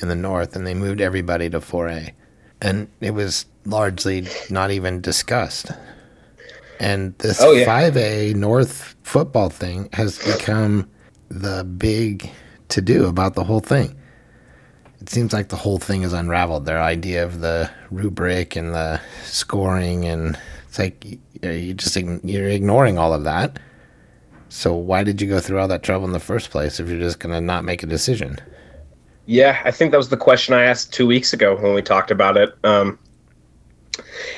in 0.00 0.08
the 0.08 0.14
north, 0.14 0.54
and 0.56 0.66
they 0.66 0.74
moved 0.74 1.00
everybody 1.00 1.50
to 1.50 1.60
4A, 1.60 2.12
and 2.60 2.88
it 3.00 3.12
was 3.12 3.46
largely 3.64 4.26
not 4.48 4.70
even 4.70 5.00
discussed. 5.00 5.70
And 6.78 7.14
this 7.18 7.40
Oh, 7.42 7.52
yeah. 7.52 7.66
5A 7.66 8.34
North 8.34 8.96
football 9.02 9.50
thing 9.50 9.88
has 9.92 10.18
become 10.18 10.88
the 11.28 11.62
big 11.64 12.30
to 12.68 12.80
do 12.80 13.06
about 13.06 13.34
the 13.34 13.44
whole 13.44 13.60
thing. 13.60 13.94
It 15.00 15.10
seems 15.10 15.32
like 15.32 15.48
the 15.48 15.56
whole 15.56 15.78
thing 15.78 16.02
is 16.02 16.12
unraveled. 16.12 16.64
Their 16.66 16.80
idea 16.82 17.24
of 17.24 17.40
the 17.40 17.70
rubric 17.90 18.56
and 18.56 18.74
the 18.74 19.00
scoring, 19.24 20.04
and 20.04 20.38
it's 20.68 20.78
like 20.78 21.04
you, 21.04 21.18
you 21.42 21.74
just 21.74 21.96
you're 21.96 22.48
ignoring 22.48 22.98
all 22.98 23.12
of 23.12 23.24
that. 23.24 23.58
So 24.50 24.74
why 24.74 25.04
did 25.04 25.22
you 25.22 25.28
go 25.28 25.38
through 25.38 25.60
all 25.60 25.68
that 25.68 25.84
trouble 25.84 26.06
in 26.06 26.12
the 26.12 26.20
first 26.20 26.50
place 26.50 26.80
if 26.80 26.88
you're 26.88 26.98
just 26.98 27.20
gonna 27.20 27.40
not 27.40 27.64
make 27.64 27.84
a 27.84 27.86
decision? 27.86 28.36
Yeah, 29.26 29.60
I 29.64 29.70
think 29.70 29.92
that 29.92 29.96
was 29.96 30.08
the 30.08 30.16
question 30.16 30.54
I 30.54 30.64
asked 30.64 30.92
two 30.92 31.06
weeks 31.06 31.32
ago 31.32 31.54
when 31.56 31.72
we 31.72 31.82
talked 31.82 32.10
about 32.10 32.36
it. 32.36 32.52
Um, 32.64 32.98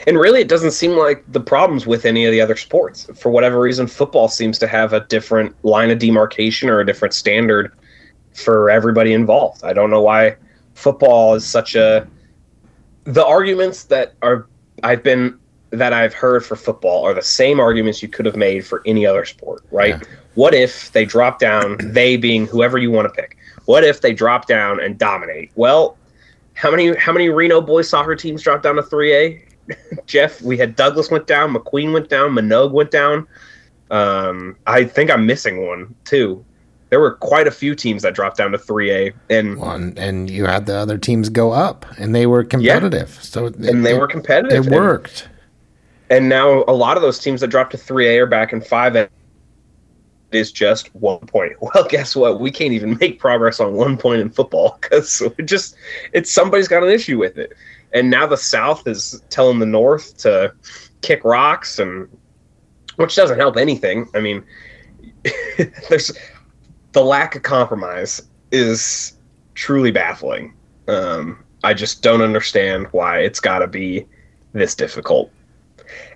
and 0.06 0.18
really, 0.18 0.42
it 0.42 0.48
doesn't 0.48 0.72
seem 0.72 0.92
like 0.92 1.24
the 1.32 1.40
problems 1.40 1.86
with 1.86 2.04
any 2.04 2.26
of 2.26 2.32
the 2.32 2.42
other 2.42 2.56
sports. 2.56 3.08
For 3.14 3.30
whatever 3.30 3.58
reason, 3.58 3.86
football 3.86 4.28
seems 4.28 4.58
to 4.58 4.66
have 4.66 4.92
a 4.92 5.00
different 5.06 5.56
line 5.64 5.90
of 5.90 5.98
demarcation 5.98 6.68
or 6.68 6.80
a 6.80 6.86
different 6.86 7.14
standard 7.14 7.72
for 8.34 8.68
everybody 8.68 9.14
involved. 9.14 9.64
I 9.64 9.72
don't 9.72 9.90
know 9.90 10.02
why 10.02 10.36
football 10.74 11.34
is 11.34 11.46
such 11.46 11.74
a. 11.74 12.06
The 13.04 13.24
arguments 13.24 13.84
that 13.84 14.14
are 14.20 14.46
I've 14.82 15.02
been 15.02 15.38
that 15.72 15.92
I've 15.92 16.12
heard 16.14 16.44
for 16.44 16.54
football 16.54 17.04
are 17.04 17.14
the 17.14 17.22
same 17.22 17.58
arguments 17.58 18.02
you 18.02 18.08
could 18.08 18.26
have 18.26 18.36
made 18.36 18.64
for 18.64 18.82
any 18.86 19.06
other 19.06 19.24
sport, 19.24 19.64
right? 19.70 19.96
Yeah. 19.98 20.08
What 20.34 20.54
if 20.54 20.92
they 20.92 21.04
drop 21.04 21.38
down, 21.38 21.78
they 21.80 22.16
being 22.16 22.46
whoever 22.46 22.78
you 22.78 22.90
want 22.90 23.12
to 23.12 23.20
pick? 23.20 23.36
What 23.64 23.82
if 23.82 24.00
they 24.00 24.12
drop 24.12 24.46
down 24.46 24.80
and 24.80 24.98
dominate? 24.98 25.50
Well, 25.56 25.96
how 26.54 26.70
many 26.70 26.94
how 26.96 27.12
many 27.12 27.30
Reno 27.30 27.60
boys 27.60 27.88
soccer 27.88 28.14
teams 28.14 28.42
dropped 28.42 28.62
down 28.64 28.76
to 28.76 28.82
3A? 28.82 29.42
Jeff, 30.06 30.42
we 30.42 30.58
had 30.58 30.76
Douglas 30.76 31.10
went 31.10 31.26
down, 31.26 31.54
McQueen 31.54 31.92
went 31.92 32.08
down, 32.08 32.32
Manogue 32.32 32.72
went 32.72 32.90
down. 32.90 33.26
Um, 33.90 34.56
I 34.66 34.84
think 34.84 35.10
I'm 35.10 35.26
missing 35.26 35.66
one 35.66 35.94
too. 36.04 36.44
There 36.90 37.00
were 37.00 37.12
quite 37.12 37.46
a 37.46 37.50
few 37.50 37.74
teams 37.74 38.02
that 38.02 38.14
dropped 38.14 38.36
down 38.36 38.52
to 38.52 38.58
3A, 38.58 39.14
and 39.30 39.56
One 39.58 39.94
and 39.96 40.28
you 40.28 40.44
had 40.44 40.66
the 40.66 40.74
other 40.76 40.98
teams 40.98 41.30
go 41.30 41.52
up, 41.52 41.86
and 41.96 42.14
they 42.14 42.26
were 42.26 42.44
competitive. 42.44 43.18
So 43.22 43.46
it, 43.46 43.56
and 43.56 43.86
they 43.86 43.94
it- 43.94 43.98
were 43.98 44.06
competitive. 44.08 44.66
It 44.66 44.70
worked. 44.70 45.28
And 46.12 46.28
now 46.28 46.62
a 46.68 46.74
lot 46.74 46.98
of 46.98 47.02
those 47.02 47.18
teams 47.18 47.40
that 47.40 47.46
dropped 47.46 47.70
to 47.70 47.78
3A 47.78 48.18
are 48.18 48.26
back 48.26 48.52
in 48.52 48.60
5A. 48.60 48.96
It 49.04 49.10
is 50.30 50.52
just 50.52 50.94
one 50.94 51.20
point. 51.20 51.54
Well, 51.62 51.88
guess 51.88 52.14
what? 52.14 52.38
We 52.38 52.50
can't 52.50 52.74
even 52.74 52.98
make 53.00 53.18
progress 53.18 53.60
on 53.60 53.72
one 53.72 53.96
point 53.96 54.20
in 54.20 54.28
football 54.28 54.78
because 54.78 55.22
it 55.22 55.42
just 55.46 55.74
it's 56.12 56.30
somebody's 56.30 56.68
got 56.68 56.82
an 56.82 56.90
issue 56.90 57.18
with 57.18 57.38
it. 57.38 57.54
And 57.94 58.10
now 58.10 58.26
the 58.26 58.36
South 58.36 58.86
is 58.86 59.22
telling 59.30 59.58
the 59.58 59.64
North 59.64 60.18
to 60.18 60.52
kick 61.00 61.24
rocks, 61.24 61.78
and 61.78 62.06
which 62.96 63.16
doesn't 63.16 63.38
help 63.38 63.56
anything. 63.56 64.06
I 64.14 64.20
mean, 64.20 64.44
there's 65.88 66.12
the 66.92 67.02
lack 67.02 67.36
of 67.36 67.42
compromise 67.42 68.20
is 68.50 69.16
truly 69.54 69.90
baffling. 69.90 70.52
Um, 70.88 71.42
I 71.64 71.72
just 71.72 72.02
don't 72.02 72.20
understand 72.20 72.88
why 72.90 73.20
it's 73.20 73.40
got 73.40 73.60
to 73.60 73.66
be 73.66 74.06
this 74.52 74.74
difficult. 74.74 75.30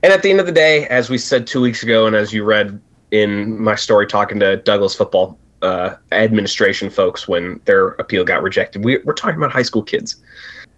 And 0.02 0.12
at 0.12 0.22
the 0.22 0.30
end 0.30 0.40
of 0.40 0.46
the 0.46 0.52
day, 0.52 0.86
as 0.88 1.10
we 1.10 1.18
said 1.18 1.46
two 1.46 1.60
weeks 1.60 1.82
ago, 1.82 2.06
and 2.06 2.14
as 2.14 2.32
you 2.32 2.44
read 2.44 2.80
in 3.10 3.60
my 3.60 3.74
story 3.74 4.06
talking 4.06 4.38
to 4.40 4.56
Douglas 4.58 4.94
football 4.94 5.38
uh, 5.62 5.94
administration 6.12 6.90
folks 6.90 7.26
when 7.26 7.60
their 7.64 7.88
appeal 7.88 8.24
got 8.24 8.42
rejected, 8.42 8.84
we, 8.84 8.98
we're 8.98 9.14
talking 9.14 9.36
about 9.36 9.52
high 9.52 9.62
school 9.62 9.82
kids. 9.82 10.16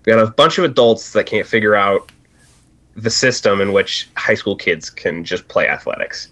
We 0.05 0.13
got 0.13 0.23
a 0.23 0.31
bunch 0.31 0.59
of 0.59 0.65
adults 0.65 1.13
that 1.13 1.27
can't 1.27 1.47
figure 1.47 1.75
out 1.75 2.11
the 2.97 3.11
system 3.11 3.61
in 3.61 3.73
which 3.73 4.09
high 4.17 4.35
school 4.35 4.57
kids 4.57 4.91
can 4.91 5.25
just 5.25 5.49
play 5.49 5.69
athletics. 5.69 6.29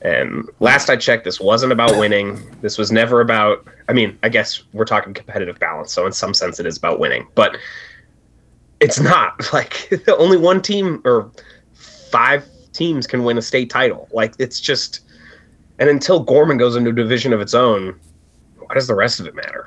And 0.00 0.48
last 0.60 0.90
I 0.90 0.96
checked, 0.96 1.24
this 1.24 1.40
wasn't 1.40 1.72
about 1.72 1.98
winning. 1.98 2.40
This 2.60 2.78
was 2.78 2.92
never 2.92 3.20
about. 3.20 3.66
I 3.88 3.92
mean, 3.92 4.16
I 4.22 4.28
guess 4.28 4.62
we're 4.72 4.84
talking 4.84 5.12
competitive 5.12 5.58
balance, 5.58 5.92
so 5.92 6.06
in 6.06 6.12
some 6.12 6.34
sense, 6.34 6.60
it 6.60 6.66
is 6.66 6.76
about 6.76 7.00
winning. 7.00 7.26
But 7.34 7.56
it's 8.80 9.00
not 9.00 9.34
like 9.52 9.90
only 10.08 10.36
one 10.36 10.62
team 10.62 11.02
or 11.04 11.30
five 12.10 12.44
teams 12.72 13.06
can 13.06 13.24
win 13.24 13.38
a 13.38 13.42
state 13.42 13.70
title. 13.70 14.08
Like 14.12 14.34
it's 14.38 14.60
just, 14.60 15.00
and 15.78 15.88
until 15.88 16.20
Gorman 16.20 16.56
goes 16.58 16.76
into 16.76 16.90
a 16.90 16.94
division 16.94 17.32
of 17.32 17.40
its 17.40 17.54
own, 17.54 17.98
why 18.58 18.74
does 18.74 18.86
the 18.86 18.94
rest 18.94 19.20
of 19.20 19.26
it 19.26 19.34
matter? 19.34 19.66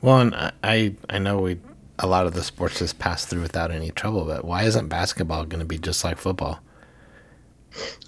Well, 0.00 0.20
and 0.20 0.34
I- 0.64 0.94
I 1.08 1.18
know 1.18 1.38
we 1.38 1.58
a 1.98 2.06
lot 2.06 2.26
of 2.26 2.34
the 2.34 2.42
sports 2.42 2.80
just 2.80 2.98
pass 2.98 3.24
through 3.26 3.42
without 3.42 3.70
any 3.70 3.90
trouble, 3.90 4.24
but 4.24 4.44
why 4.44 4.64
isn't 4.64 4.88
basketball 4.88 5.44
going 5.44 5.60
to 5.60 5.64
be 5.66 5.78
just 5.78 6.02
like 6.02 6.18
football? 6.18 6.60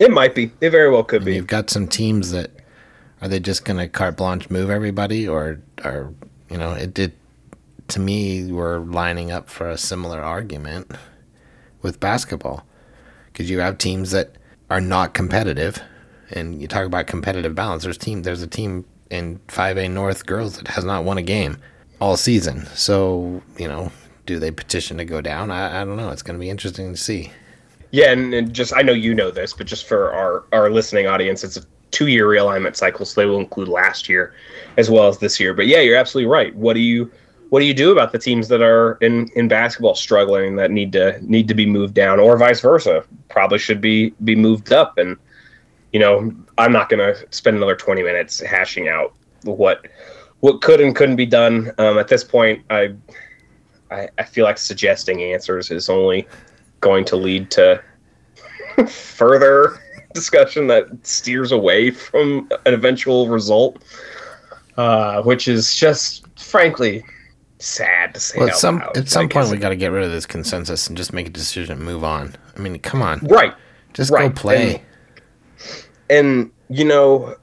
It 0.00 0.10
might 0.10 0.34
be. 0.34 0.50
It 0.60 0.70
very 0.70 0.90
well 0.90 1.04
could 1.04 1.18
And 1.18 1.26
be. 1.26 1.34
you've 1.36 1.46
got 1.46 1.70
some 1.70 1.86
teams 1.86 2.30
that 2.32 2.50
are 3.22 3.28
they 3.28 3.38
just 3.40 3.64
going 3.64 3.76
to 3.78 3.88
carte 3.88 4.16
blanche 4.16 4.50
move 4.50 4.68
everybody, 4.70 5.26
or 5.28 5.60
or 5.84 6.12
you 6.50 6.58
know 6.58 6.72
it 6.72 6.92
did. 6.94 7.12
To 7.88 8.00
me, 8.00 8.50
we're 8.50 8.78
lining 8.78 9.30
up 9.30 9.48
for 9.50 9.68
a 9.68 9.76
similar 9.78 10.20
argument 10.20 10.90
with 11.82 12.00
basketball 12.00 12.64
because 13.34 13.50
you 13.50 13.58
have 13.58 13.76
teams 13.78 14.12
that 14.12 14.36
are 14.70 14.80
not 14.80 15.12
competitive, 15.12 15.82
and 16.30 16.62
you 16.62 16.68
talk 16.68 16.86
about 16.86 17.08
competitive 17.08 17.54
balance. 17.54 17.82
There's 17.82 17.98
team. 17.98 18.22
There's 18.22 18.42
a 18.42 18.46
team 18.46 18.86
in 19.10 19.40
5A 19.48 19.90
North 19.90 20.24
girls 20.24 20.56
that 20.56 20.68
has 20.68 20.84
not 20.84 21.04
won 21.04 21.18
a 21.18 21.22
game 21.22 21.58
all 22.00 22.16
season. 22.16 22.64
So 22.74 23.42
you 23.58 23.68
know, 23.68 23.92
do 24.24 24.38
they 24.38 24.50
petition 24.50 24.96
to 24.98 25.04
go 25.04 25.20
down? 25.20 25.50
I, 25.50 25.82
I 25.82 25.84
don't 25.84 25.96
know. 25.96 26.10
It's 26.10 26.22
going 26.22 26.38
to 26.38 26.40
be 26.40 26.48
interesting 26.48 26.92
to 26.92 26.96
see. 26.96 27.32
Yeah, 27.90 28.12
and, 28.12 28.32
and 28.32 28.52
just 28.52 28.72
I 28.74 28.82
know 28.82 28.92
you 28.92 29.14
know 29.14 29.30
this, 29.30 29.52
but 29.52 29.66
just 29.66 29.86
for 29.86 30.12
our 30.12 30.44
our 30.52 30.70
listening 30.70 31.06
audience, 31.06 31.42
it's 31.44 31.56
a 31.56 31.64
two 31.90 32.06
year 32.06 32.26
realignment 32.26 32.76
cycle, 32.76 33.04
so 33.04 33.20
they 33.20 33.26
will 33.26 33.40
include 33.40 33.68
last 33.68 34.08
year 34.08 34.32
as 34.76 34.90
well 34.90 35.08
as 35.08 35.18
this 35.18 35.40
year. 35.40 35.54
But 35.54 35.66
yeah, 35.66 35.80
you're 35.80 35.96
absolutely 35.96 36.30
right. 36.30 36.54
What 36.54 36.74
do 36.74 36.80
you 36.80 37.10
what 37.54 37.60
do 37.60 37.66
you 37.66 37.74
do 37.74 37.92
about 37.92 38.10
the 38.10 38.18
teams 38.18 38.48
that 38.48 38.62
are 38.62 38.94
in 39.00 39.28
in 39.36 39.46
basketball 39.46 39.94
struggling 39.94 40.56
that 40.56 40.72
need 40.72 40.90
to 40.90 41.16
need 41.24 41.46
to 41.46 41.54
be 41.54 41.64
moved 41.64 41.94
down, 41.94 42.18
or 42.18 42.36
vice 42.36 42.60
versa? 42.60 43.04
Probably 43.28 43.60
should 43.60 43.80
be 43.80 44.10
be 44.24 44.34
moved 44.34 44.72
up. 44.72 44.98
And 44.98 45.16
you 45.92 46.00
know, 46.00 46.34
I'm 46.58 46.72
not 46.72 46.88
going 46.88 46.98
to 46.98 47.14
spend 47.30 47.56
another 47.56 47.76
20 47.76 48.02
minutes 48.02 48.40
hashing 48.40 48.88
out 48.88 49.14
what 49.44 49.86
what 50.40 50.62
could 50.62 50.80
and 50.80 50.96
couldn't 50.96 51.14
be 51.14 51.26
done. 51.26 51.70
Um, 51.78 51.96
at 51.96 52.08
this 52.08 52.24
point, 52.24 52.64
I, 52.70 52.92
I 53.88 54.08
I 54.18 54.24
feel 54.24 54.44
like 54.44 54.58
suggesting 54.58 55.22
answers 55.22 55.70
is 55.70 55.88
only 55.88 56.26
going 56.80 57.04
to 57.04 57.14
lead 57.14 57.52
to 57.52 57.80
further 58.88 59.78
discussion 60.12 60.66
that 60.66 60.88
steers 61.06 61.52
away 61.52 61.92
from 61.92 62.50
an 62.66 62.74
eventual 62.74 63.28
result, 63.28 63.80
uh, 64.76 65.22
which 65.22 65.46
is 65.46 65.76
just 65.76 66.26
frankly 66.36 67.04
sad 67.58 68.14
to 68.14 68.20
say. 68.20 68.38
Well, 68.38 68.48
at 68.48 68.56
some 68.56 68.78
loud, 68.78 68.96
at 68.96 69.08
some 69.08 69.26
I 69.26 69.28
point 69.28 69.46
guess. 69.46 69.50
we 69.52 69.58
got 69.58 69.70
to 69.70 69.76
get 69.76 69.92
rid 69.92 70.04
of 70.04 70.10
this 70.10 70.26
consensus 70.26 70.88
and 70.88 70.96
just 70.96 71.12
make 71.12 71.26
a 71.26 71.30
decision 71.30 71.76
and 71.76 71.84
move 71.84 72.04
on. 72.04 72.34
I 72.56 72.60
mean, 72.60 72.78
come 72.78 73.02
on, 73.02 73.20
right, 73.20 73.54
just 73.92 74.10
right, 74.10 74.34
go 74.34 74.40
play. 74.40 74.82
and 76.10 76.50
you 76.68 76.84
know 76.84 77.36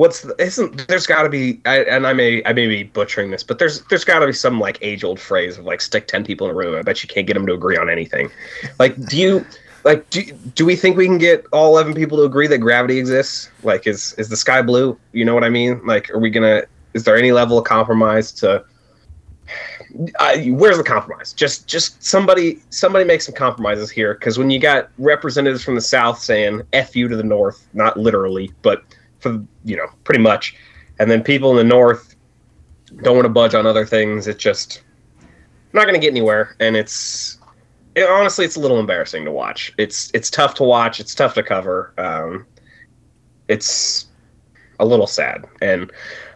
what's 0.00 0.22
the, 0.22 0.34
isn't 0.38 0.88
there's 0.88 1.06
got 1.06 1.24
to 1.24 1.28
be 1.28 1.60
I, 1.66 1.80
and 1.84 2.06
I 2.06 2.14
may 2.14 2.42
I 2.46 2.54
may 2.54 2.66
be 2.66 2.84
butchering 2.84 3.30
this, 3.30 3.42
but 3.42 3.58
there's 3.58 3.82
there's 3.84 4.04
got 4.04 4.20
to 4.20 4.26
be 4.26 4.32
some 4.32 4.58
like 4.58 4.78
age 4.80 5.04
old 5.04 5.20
phrase 5.20 5.58
of 5.58 5.66
like 5.66 5.82
stick 5.82 6.06
ten 6.06 6.24
people 6.24 6.48
in 6.48 6.52
a 6.52 6.56
room. 6.56 6.74
I 6.74 6.82
bet 6.82 7.02
you 7.02 7.08
can't 7.08 7.26
get 7.26 7.34
them 7.34 7.46
to 7.46 7.52
agree 7.52 7.76
on 7.76 7.90
anything. 7.90 8.30
Like, 8.78 8.96
do 9.06 9.18
you 9.18 9.44
like 9.84 10.08
do 10.08 10.22
do 10.54 10.64
we 10.64 10.74
think 10.74 10.96
we 10.96 11.06
can 11.06 11.18
get 11.18 11.44
all 11.52 11.68
eleven 11.68 11.92
people 11.92 12.16
to 12.18 12.24
agree 12.24 12.46
that 12.46 12.58
gravity 12.58 12.98
exists? 12.98 13.50
Like, 13.62 13.86
is 13.86 14.14
is 14.14 14.30
the 14.30 14.36
sky 14.36 14.62
blue? 14.62 14.98
You 15.12 15.26
know 15.26 15.34
what 15.34 15.44
I 15.44 15.50
mean? 15.50 15.84
Like, 15.86 16.08
are 16.10 16.18
we 16.18 16.30
gonna? 16.30 16.62
Is 16.94 17.04
there 17.04 17.16
any 17.16 17.32
level 17.32 17.58
of 17.58 17.64
compromise 17.64 18.32
to? 18.32 18.64
Uh, 20.20 20.38
where's 20.50 20.76
the 20.76 20.84
compromise? 20.84 21.32
Just 21.32 21.66
just 21.66 22.00
somebody 22.00 22.60
somebody 22.70 23.04
make 23.04 23.20
some 23.20 23.34
compromises 23.34 23.90
here 23.90 24.14
because 24.14 24.38
when 24.38 24.48
you 24.48 24.60
got 24.60 24.88
representatives 24.98 25.64
from 25.64 25.74
the 25.74 25.80
south 25.80 26.20
saying 26.20 26.62
"f 26.72 26.94
you" 26.94 27.08
to 27.08 27.16
the 27.16 27.24
north, 27.24 27.66
not 27.72 27.96
literally, 27.96 28.52
but 28.62 28.84
for 29.18 29.44
you 29.64 29.76
know 29.76 29.88
pretty 30.04 30.20
much, 30.20 30.54
and 31.00 31.10
then 31.10 31.24
people 31.24 31.50
in 31.50 31.56
the 31.56 31.64
north 31.64 32.14
don't 33.02 33.16
want 33.16 33.24
to 33.24 33.30
budge 33.30 33.52
on 33.54 33.66
other 33.66 33.84
things. 33.84 34.28
It's 34.28 34.40
just 34.40 34.82
not 35.72 35.82
going 35.82 35.94
to 35.94 36.00
get 36.00 36.10
anywhere, 36.10 36.54
and 36.60 36.76
it's 36.76 37.38
it, 37.94 38.08
honestly 38.08 38.44
it's 38.44 38.56
a 38.56 38.60
little 38.60 38.78
embarrassing 38.78 39.24
to 39.24 39.32
watch. 39.32 39.72
It's 39.78 40.10
it's 40.14 40.30
tough 40.30 40.54
to 40.54 40.62
watch. 40.62 41.00
It's 41.00 41.14
tough 41.14 41.34
to 41.34 41.42
cover. 41.42 41.92
Um, 41.98 42.46
it's 43.48 44.06
a 44.78 44.84
little 44.84 45.06
sad, 45.06 45.46
and 45.60 45.90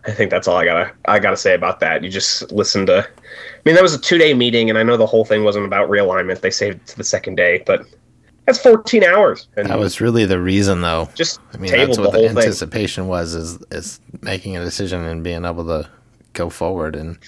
I 0.06 0.12
think 0.12 0.30
that's 0.30 0.46
all 0.46 0.56
I 0.56 0.64
gotta 0.64 0.92
I 1.06 1.18
gotta 1.18 1.36
say 1.36 1.54
about 1.54 1.80
that. 1.80 2.02
You 2.02 2.10
just 2.10 2.50
listen 2.52 2.86
to. 2.86 2.98
I 2.98 3.60
mean, 3.64 3.74
that 3.74 3.82
was 3.82 3.94
a 3.94 4.00
two 4.00 4.18
day 4.18 4.34
meeting, 4.34 4.68
and 4.68 4.78
I 4.78 4.82
know 4.82 4.96
the 4.96 5.06
whole 5.06 5.24
thing 5.24 5.44
wasn't 5.44 5.64
about 5.64 5.88
realignment. 5.88 6.40
They 6.40 6.50
saved 6.50 6.76
it 6.76 6.86
to 6.88 6.96
the 6.96 7.04
second 7.04 7.36
day, 7.36 7.62
but 7.66 7.86
that's 8.46 8.58
14 8.58 9.02
hours. 9.04 9.48
And 9.56 9.70
that 9.70 9.78
was 9.78 10.00
really 10.00 10.26
the 10.26 10.38
reason, 10.40 10.82
though. 10.82 11.08
Just 11.14 11.40
I 11.54 11.56
mean, 11.56 11.72
that's 11.72 11.98
what 11.98 12.12
the, 12.12 12.18
the 12.18 12.28
anticipation 12.28 13.04
thing. 13.04 13.08
was 13.08 13.34
is 13.34 13.58
is 13.70 14.00
making 14.20 14.56
a 14.56 14.64
decision 14.64 15.02
and 15.02 15.24
being 15.24 15.44
able 15.44 15.64
to 15.66 15.88
go 16.34 16.50
forward. 16.50 16.94
And 16.94 17.18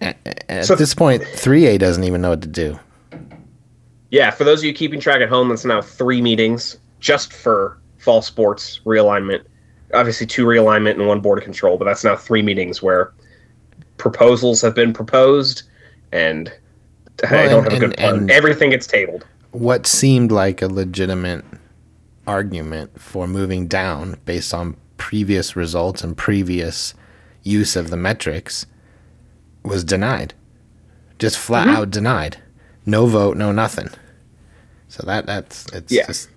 at, 0.00 0.66
so, 0.66 0.74
this 0.74 0.94
point, 0.94 1.22
3A 1.22 1.78
doesn't 1.78 2.04
even 2.04 2.20
know 2.20 2.30
what 2.30 2.42
to 2.42 2.48
do. 2.48 2.78
Yeah, 4.10 4.30
for 4.30 4.44
those 4.44 4.60
of 4.60 4.64
you 4.64 4.74
keeping 4.74 5.00
track 5.00 5.22
at 5.22 5.28
home, 5.28 5.48
that's 5.48 5.64
now 5.64 5.80
three 5.80 6.20
meetings 6.20 6.78
just 7.00 7.32
for 7.32 7.78
fall 7.98 8.20
sports 8.20 8.80
realignment. 8.84 9.44
Obviously, 9.94 10.26
two 10.26 10.44
realignment 10.44 10.92
and 10.92 11.06
one 11.06 11.20
board 11.20 11.38
of 11.38 11.44
control, 11.44 11.78
but 11.78 11.84
that's 11.84 12.04
now 12.04 12.16
three 12.16 12.42
meetings 12.42 12.82
where 12.82 13.12
proposals 13.96 14.60
have 14.60 14.74
been 14.74 14.92
proposed 14.92 15.62
and 16.12 16.52
well, 17.22 17.34
I 17.34 17.48
don't 17.48 17.64
and, 17.64 17.72
have 17.72 17.82
a 17.82 17.86
good 17.86 17.96
plan. 17.96 18.30
Everything 18.30 18.70
gets 18.70 18.86
tabled 18.86 19.24
what 19.54 19.86
seemed 19.86 20.32
like 20.32 20.60
a 20.60 20.66
legitimate 20.66 21.44
argument 22.26 23.00
for 23.00 23.28
moving 23.28 23.68
down 23.68 24.16
based 24.24 24.52
on 24.52 24.76
previous 24.96 25.54
results 25.54 26.02
and 26.02 26.16
previous 26.16 26.92
use 27.44 27.76
of 27.76 27.90
the 27.90 27.96
metrics 27.96 28.66
was 29.62 29.84
denied. 29.84 30.34
Just 31.20 31.38
flat 31.38 31.68
mm-hmm. 31.68 31.76
out 31.76 31.90
denied. 31.90 32.38
No 32.84 33.06
vote, 33.06 33.36
no 33.36 33.52
nothing. 33.52 33.90
So 34.88 35.04
that 35.06 35.26
that's 35.26 35.72
it's 35.72 35.92
yeah. 35.92 36.06
just 36.06 36.28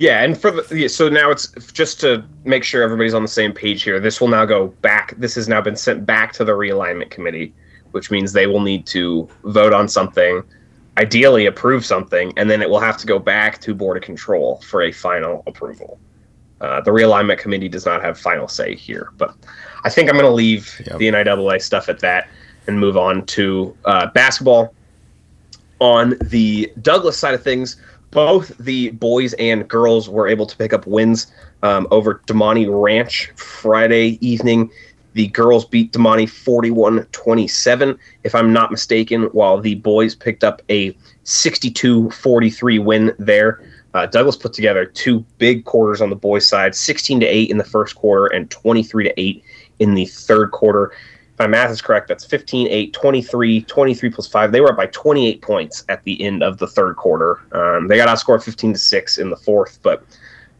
yeah, 0.00 0.24
and 0.24 0.36
for 0.36 0.50
the 0.50 0.88
so 0.88 1.08
now 1.08 1.30
it's 1.30 1.46
just 1.72 2.00
to 2.00 2.24
make 2.44 2.64
sure 2.64 2.82
everybody's 2.82 3.14
on 3.14 3.22
the 3.22 3.28
same 3.28 3.52
page 3.52 3.84
here. 3.84 4.00
This 4.00 4.20
will 4.20 4.28
now 4.28 4.44
go 4.44 4.68
back. 4.82 5.14
This 5.18 5.36
has 5.36 5.48
now 5.48 5.60
been 5.60 5.76
sent 5.76 6.04
back 6.04 6.32
to 6.32 6.44
the 6.44 6.52
realignment 6.52 7.10
committee, 7.10 7.54
which 7.92 8.10
means 8.10 8.32
they 8.32 8.48
will 8.48 8.60
need 8.60 8.84
to 8.86 9.28
vote 9.44 9.72
on 9.72 9.86
something 9.86 10.42
ideally 11.00 11.46
approve 11.46 11.84
something, 11.84 12.32
and 12.36 12.50
then 12.50 12.60
it 12.60 12.68
will 12.68 12.80
have 12.80 12.98
to 12.98 13.06
go 13.06 13.18
back 13.18 13.60
to 13.62 13.74
Board 13.74 13.96
of 13.96 14.02
Control 14.02 14.60
for 14.66 14.82
a 14.82 14.92
final 14.92 15.42
approval. 15.46 15.98
Uh, 16.60 16.80
the 16.82 16.90
realignment 16.90 17.38
committee 17.38 17.68
does 17.68 17.86
not 17.86 18.02
have 18.02 18.18
final 18.18 18.46
say 18.46 18.74
here, 18.74 19.12
but 19.16 19.34
I 19.84 19.88
think 19.88 20.10
I'm 20.10 20.14
going 20.14 20.26
to 20.26 20.32
leave 20.32 20.78
yep. 20.86 20.98
the 20.98 21.08
NIAA 21.08 21.62
stuff 21.62 21.88
at 21.88 22.00
that 22.00 22.28
and 22.66 22.78
move 22.78 22.98
on 22.98 23.24
to 23.26 23.74
uh, 23.86 24.06
basketball. 24.08 24.74
On 25.80 26.14
the 26.20 26.70
Douglas 26.82 27.16
side 27.16 27.32
of 27.32 27.42
things, 27.42 27.76
both 28.10 28.56
the 28.58 28.90
boys 28.90 29.32
and 29.34 29.68
girls 29.68 30.08
were 30.08 30.28
able 30.28 30.46
to 30.46 30.56
pick 30.56 30.72
up 30.72 30.86
wins 30.86 31.32
um, 31.62 31.86
over 31.90 32.22
Damonte 32.26 32.68
Ranch 32.70 33.30
Friday 33.36 34.18
evening. 34.26 34.70
The 35.14 35.28
girls 35.28 35.64
beat 35.64 35.92
Damonte 35.92 36.28
41 36.28 37.04
27, 37.12 37.98
if 38.24 38.34
I'm 38.34 38.52
not 38.52 38.70
mistaken, 38.70 39.24
while 39.32 39.60
the 39.60 39.76
boys 39.76 40.14
picked 40.14 40.44
up 40.44 40.62
a 40.70 40.96
62 41.24 42.10
43 42.10 42.78
win 42.78 43.14
there. 43.18 43.62
Uh, 43.92 44.06
Douglas 44.06 44.36
put 44.36 44.52
together 44.52 44.84
two 44.84 45.24
big 45.38 45.64
quarters 45.64 46.00
on 46.00 46.10
the 46.10 46.16
boys' 46.16 46.46
side 46.46 46.76
16 46.76 47.20
to 47.20 47.26
8 47.26 47.50
in 47.50 47.58
the 47.58 47.64
first 47.64 47.96
quarter 47.96 48.26
and 48.26 48.48
23 48.50 49.04
to 49.04 49.20
8 49.20 49.44
in 49.80 49.94
the 49.94 50.06
third 50.06 50.52
quarter. 50.52 50.92
My 51.40 51.46
math 51.46 51.70
is 51.70 51.80
correct, 51.80 52.06
that's 52.06 52.22
15 52.22 52.68
8, 52.68 52.92
23, 52.92 53.62
23 53.62 54.10
plus 54.10 54.26
5. 54.26 54.52
They 54.52 54.60
were 54.60 54.72
up 54.72 54.76
by 54.76 54.88
28 54.88 55.40
points 55.40 55.84
at 55.88 56.04
the 56.04 56.20
end 56.22 56.42
of 56.42 56.58
the 56.58 56.66
third 56.66 56.96
quarter. 56.96 57.40
Um, 57.52 57.88
they 57.88 57.96
got 57.96 58.08
outscored 58.08 58.42
15 58.42 58.74
to 58.74 58.78
6 58.78 59.16
in 59.16 59.30
the 59.30 59.38
fourth, 59.38 59.78
but 59.82 60.04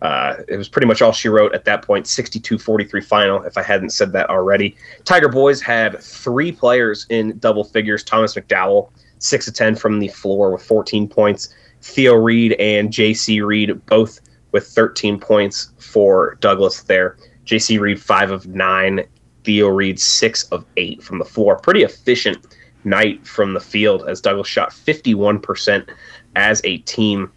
uh, 0.01 0.37
it 0.49 0.57
was 0.57 0.71
pretty 0.71 0.87
much 0.87 1.03
all 1.03 1.13
she 1.13 1.29
wrote 1.29 1.55
at 1.55 1.67
that 1.67 1.83
point 1.83 2.07
62 2.07 2.59
43 2.59 3.03
final, 3.03 3.43
if 3.43 3.59
I 3.59 3.63
hadn't 3.63 3.91
said 3.91 4.11
that 4.13 4.31
already. 4.31 4.75
Tiger 5.05 5.29
Boys 5.29 5.61
had 5.61 6.01
three 6.01 6.51
players 6.51 7.05
in 7.11 7.39
double 7.41 7.63
figures 7.63 8.03
Thomas 8.03 8.35
McDowell, 8.35 8.89
6 9.19 9.49
of 9.49 9.55
10 9.55 9.77
from 9.77 9.99
the 9.99 10.09
floor 10.09 10.51
with 10.51 10.63
14 10.63 11.07
points. 11.07 11.55
Theo 11.83 12.15
Reed 12.15 12.53
and 12.53 12.89
JC 12.89 13.45
Reed, 13.45 13.85
both 13.85 14.19
with 14.53 14.67
13 14.67 15.21
points 15.21 15.75
for 15.77 16.39
Douglas 16.41 16.85
there. 16.85 17.19
JC 17.45 17.79
Reed, 17.79 18.01
5 18.01 18.31
of 18.31 18.47
9. 18.47 19.07
Theo 19.45 19.69
Reed, 19.69 20.01
6 20.01 20.45
of 20.45 20.65
8 20.77 21.03
from 21.03 21.19
the 21.19 21.25
floor. 21.25 21.57
Pretty 21.57 21.83
efficient 21.83 22.57
night 22.85 23.27
from 23.27 23.55
the 23.55 23.61
field 23.61 24.09
as 24.09 24.21
Douglas 24.21 24.49
shot 24.49 24.71
51% 24.71 25.89
as 26.37 26.61
a 26.65 26.79
team. 26.79 27.31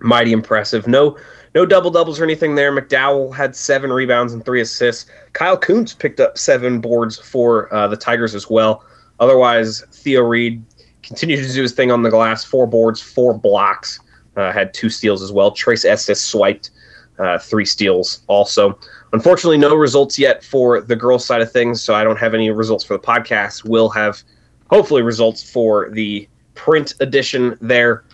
Mighty 0.00 0.32
impressive. 0.32 0.86
No 0.86 1.16
no 1.54 1.66
double 1.66 1.90
doubles 1.90 2.20
or 2.20 2.24
anything 2.24 2.54
there. 2.54 2.70
McDowell 2.70 3.34
had 3.34 3.56
seven 3.56 3.92
rebounds 3.92 4.32
and 4.32 4.44
three 4.44 4.60
assists. 4.60 5.10
Kyle 5.32 5.56
Koontz 5.56 5.94
picked 5.94 6.20
up 6.20 6.38
seven 6.38 6.80
boards 6.80 7.18
for 7.18 7.72
uh, 7.74 7.88
the 7.88 7.96
Tigers 7.96 8.34
as 8.34 8.48
well. 8.50 8.84
Otherwise, 9.18 9.82
Theo 9.92 10.22
Reed 10.22 10.62
continued 11.02 11.44
to 11.44 11.52
do 11.52 11.62
his 11.62 11.72
thing 11.72 11.90
on 11.90 12.02
the 12.02 12.10
glass. 12.10 12.44
Four 12.44 12.66
boards, 12.66 13.00
four 13.00 13.36
blocks. 13.36 13.98
Uh, 14.36 14.52
had 14.52 14.72
two 14.72 14.88
steals 14.88 15.20
as 15.20 15.32
well. 15.32 15.50
Trace 15.50 15.84
Estes 15.84 16.20
swiped 16.20 16.70
uh, 17.18 17.38
three 17.38 17.64
steals 17.64 18.20
also. 18.28 18.78
Unfortunately, 19.12 19.56
no 19.56 19.74
results 19.74 20.18
yet 20.18 20.44
for 20.44 20.80
the 20.80 20.96
girls' 20.96 21.24
side 21.24 21.40
of 21.40 21.50
things, 21.50 21.80
so 21.80 21.94
I 21.94 22.04
don't 22.04 22.18
have 22.18 22.34
any 22.34 22.50
results 22.50 22.84
for 22.84 22.94
the 22.94 23.02
podcast. 23.02 23.64
We'll 23.64 23.88
have 23.90 24.22
hopefully 24.70 25.02
results 25.02 25.48
for 25.48 25.88
the 25.90 26.28
print 26.54 26.94
edition 27.00 27.56
there. 27.60 28.04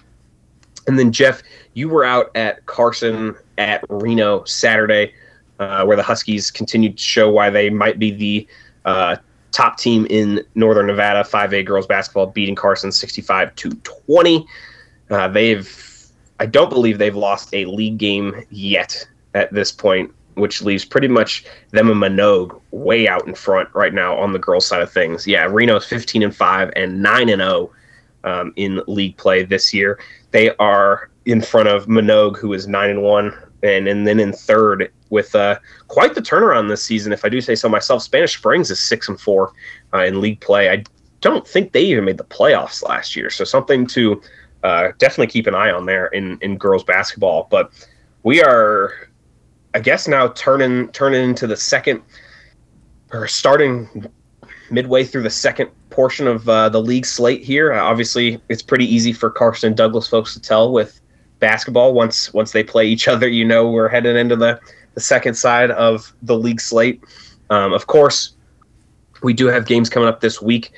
And 0.86 0.98
then 0.98 1.10
Jeff, 1.10 1.42
you 1.72 1.88
were 1.88 2.04
out 2.04 2.30
at 2.36 2.64
Carson 2.66 3.34
at 3.58 3.84
Reno 3.88 4.44
Saturday, 4.44 5.14
uh, 5.58 5.84
where 5.84 5.96
the 5.96 6.02
Huskies 6.02 6.50
continued 6.50 6.98
to 6.98 7.02
show 7.02 7.30
why 7.30 7.50
they 7.50 7.70
might 7.70 7.98
be 7.98 8.10
the 8.10 8.46
uh, 8.84 9.16
top 9.50 9.78
team 9.78 10.06
in 10.10 10.44
Northern 10.54 10.86
Nevada 10.86 11.22
5A 11.22 11.64
girls 11.64 11.86
basketball, 11.86 12.26
beating 12.26 12.54
Carson 12.54 12.92
65 12.92 13.54
to 13.56 13.70
20. 13.70 14.46
Uh, 15.10 15.28
they've, 15.28 16.06
I 16.38 16.46
don't 16.46 16.70
believe 16.70 16.98
they've 16.98 17.14
lost 17.16 17.54
a 17.54 17.64
league 17.64 17.98
game 17.98 18.44
yet 18.50 19.06
at 19.34 19.52
this 19.52 19.72
point, 19.72 20.13
which 20.34 20.62
leaves 20.62 20.84
pretty 20.84 21.08
much 21.08 21.44
them 21.70 21.90
and 21.90 22.00
Manogue 22.00 22.60
way 22.70 23.08
out 23.08 23.26
in 23.26 23.34
front 23.34 23.68
right 23.74 23.94
now 23.94 24.16
on 24.16 24.32
the 24.32 24.38
girls' 24.38 24.66
side 24.66 24.82
of 24.82 24.92
things. 24.92 25.26
Yeah, 25.26 25.46
Reno's 25.48 25.86
15 25.86 26.22
and 26.22 26.34
5 26.34 26.72
and 26.76 27.02
9 27.02 27.28
and 27.28 27.40
0 27.40 27.70
um, 28.24 28.52
in 28.56 28.82
league 28.86 29.16
play 29.16 29.44
this 29.44 29.72
year. 29.72 29.98
They 30.32 30.54
are 30.56 31.10
in 31.24 31.40
front 31.40 31.68
of 31.68 31.86
Manogue, 31.86 32.36
who 32.36 32.52
is 32.52 32.66
nine 32.66 32.90
and 32.90 33.02
one, 33.02 33.32
and 33.62 33.88
and 33.88 34.06
then 34.06 34.20
in 34.20 34.32
third 34.32 34.92
with 35.10 35.34
uh, 35.34 35.58
quite 35.88 36.14
the 36.14 36.20
turnaround 36.20 36.68
this 36.68 36.82
season, 36.84 37.12
if 37.12 37.24
I 37.24 37.28
do 37.28 37.40
say 37.40 37.54
so 37.54 37.68
myself. 37.68 38.02
Spanish 38.02 38.36
Springs 38.36 38.70
is 38.70 38.80
six 38.80 39.08
and 39.08 39.20
four 39.20 39.52
uh, 39.92 40.04
in 40.04 40.20
league 40.20 40.40
play. 40.40 40.70
I 40.70 40.84
don't 41.20 41.46
think 41.46 41.72
they 41.72 41.84
even 41.84 42.04
made 42.04 42.18
the 42.18 42.24
playoffs 42.24 42.82
last 42.82 43.16
year, 43.16 43.30
so 43.30 43.44
something 43.44 43.86
to 43.88 44.20
uh, 44.64 44.92
definitely 44.98 45.28
keep 45.28 45.46
an 45.46 45.54
eye 45.54 45.70
on 45.70 45.86
there 45.86 46.06
in 46.08 46.38
in 46.40 46.56
girls 46.58 46.84
basketball. 46.84 47.46
But 47.50 47.70
we 48.22 48.42
are, 48.42 48.92
I 49.74 49.80
guess, 49.80 50.06
now 50.06 50.28
turning 50.28 50.88
turning 50.88 51.24
into 51.24 51.46
the 51.46 51.56
second 51.56 52.00
or 53.12 53.26
starting 53.26 54.06
midway 54.70 55.04
through 55.04 55.22
the 55.22 55.30
second 55.30 55.70
portion 55.90 56.26
of 56.26 56.48
uh, 56.48 56.68
the 56.68 56.80
league 56.80 57.06
slate 57.06 57.42
here. 57.42 57.72
Uh, 57.72 57.82
obviously, 57.82 58.40
it's 58.48 58.62
pretty 58.62 58.92
easy 58.92 59.12
for 59.12 59.30
Carson 59.30 59.74
Douglas 59.74 60.08
folks 60.08 60.34
to 60.34 60.40
tell 60.40 60.72
with 60.72 61.00
basketball. 61.40 61.92
Once 61.92 62.32
once 62.32 62.52
they 62.52 62.62
play 62.62 62.86
each 62.86 63.08
other, 63.14 63.28
you 63.28 63.44
know 63.44 63.70
we're 63.70 63.88
heading 63.88 64.16
into 64.16 64.36
the 64.36 64.60
the 64.94 65.00
second 65.00 65.34
side 65.34 65.70
of 65.72 66.14
the 66.22 66.36
league 66.36 66.60
slate. 66.60 67.02
Um, 67.50 67.72
of 67.72 67.86
course, 67.88 68.36
we 69.22 69.32
do 69.32 69.46
have 69.46 69.66
games 69.66 69.90
coming 69.90 70.08
up 70.08 70.20
this 70.20 70.40
week. 70.40 70.72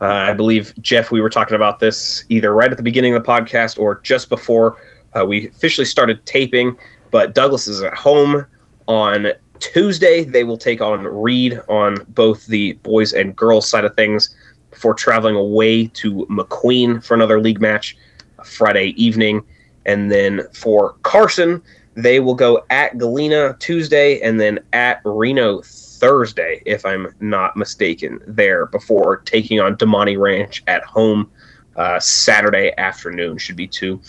Uh, 0.00 0.06
I 0.06 0.32
believe 0.34 0.74
Jeff, 0.80 1.10
we 1.10 1.20
were 1.20 1.30
talking 1.30 1.54
about 1.54 1.78
this 1.78 2.24
either 2.28 2.52
right 2.52 2.70
at 2.70 2.76
the 2.76 2.82
beginning 2.82 3.14
of 3.14 3.22
the 3.22 3.28
podcast 3.28 3.78
or 3.78 4.00
just 4.00 4.28
before 4.28 4.76
uh, 5.14 5.24
we 5.24 5.48
officially 5.48 5.84
started 5.84 6.24
taping. 6.26 6.76
But 7.12 7.34
Douglas 7.34 7.68
is 7.68 7.82
at 7.82 7.94
home 7.94 8.44
on 8.88 9.28
Tuesday, 9.60 10.24
they 10.24 10.42
will 10.42 10.56
take 10.56 10.80
on 10.80 11.04
Reed 11.04 11.60
on 11.68 11.98
both 12.08 12.46
the 12.46 12.72
boys 12.82 13.12
and 13.12 13.36
girls 13.36 13.68
side 13.68 13.84
of 13.84 13.94
things 13.94 14.34
before 14.70 14.94
traveling 14.94 15.36
away 15.36 15.86
to 15.86 16.26
McQueen 16.26 17.04
for 17.04 17.14
another 17.14 17.40
league 17.40 17.60
match 17.60 17.96
Friday 18.44 18.88
evening. 18.96 19.44
And 19.86 20.10
then 20.10 20.42
for 20.52 20.94
Carson, 21.04 21.62
they 21.94 22.18
will 22.18 22.34
go 22.34 22.64
at 22.70 22.98
Galena 22.98 23.56
Tuesday 23.60 24.20
and 24.20 24.40
then 24.40 24.58
at 24.72 25.00
Reno 25.04 25.62
Thursday, 25.62 26.62
if 26.66 26.84
I'm 26.84 27.14
not 27.20 27.56
mistaken, 27.56 28.20
there 28.26 28.66
before 28.66 29.18
taking 29.18 29.60
on 29.60 29.76
Damonte 29.76 30.18
Ranch 30.18 30.64
at 30.66 30.82
home 30.84 31.30
uh, 31.76 32.00
Saturday 32.00 32.72
afternoon. 32.78 33.38
Should 33.38 33.56
be 33.56 33.68
two 33.68 34.00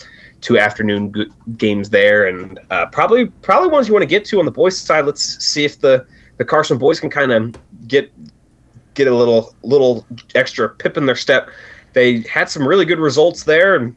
two 0.44 0.58
afternoon 0.58 1.12
games 1.56 1.90
there, 1.90 2.28
and 2.28 2.60
uh, 2.70 2.86
probably 2.86 3.26
probably 3.26 3.68
ones 3.70 3.88
you 3.88 3.94
want 3.94 4.02
to 4.02 4.06
get 4.06 4.24
to 4.26 4.38
on 4.38 4.44
the 4.44 4.50
boys' 4.52 4.78
side. 4.78 5.06
Let's 5.06 5.44
see 5.44 5.64
if 5.64 5.80
the 5.80 6.06
the 6.36 6.44
Carson 6.44 6.78
boys 6.78 7.00
can 7.00 7.10
kind 7.10 7.32
of 7.32 7.56
get 7.88 8.12
get 8.92 9.08
a 9.08 9.14
little 9.14 9.54
little 9.62 10.06
extra 10.34 10.68
pip 10.68 10.96
in 10.96 11.06
their 11.06 11.16
step. 11.16 11.48
They 11.94 12.20
had 12.20 12.50
some 12.50 12.68
really 12.68 12.84
good 12.84 12.98
results 13.00 13.44
there, 13.44 13.74
and 13.74 13.96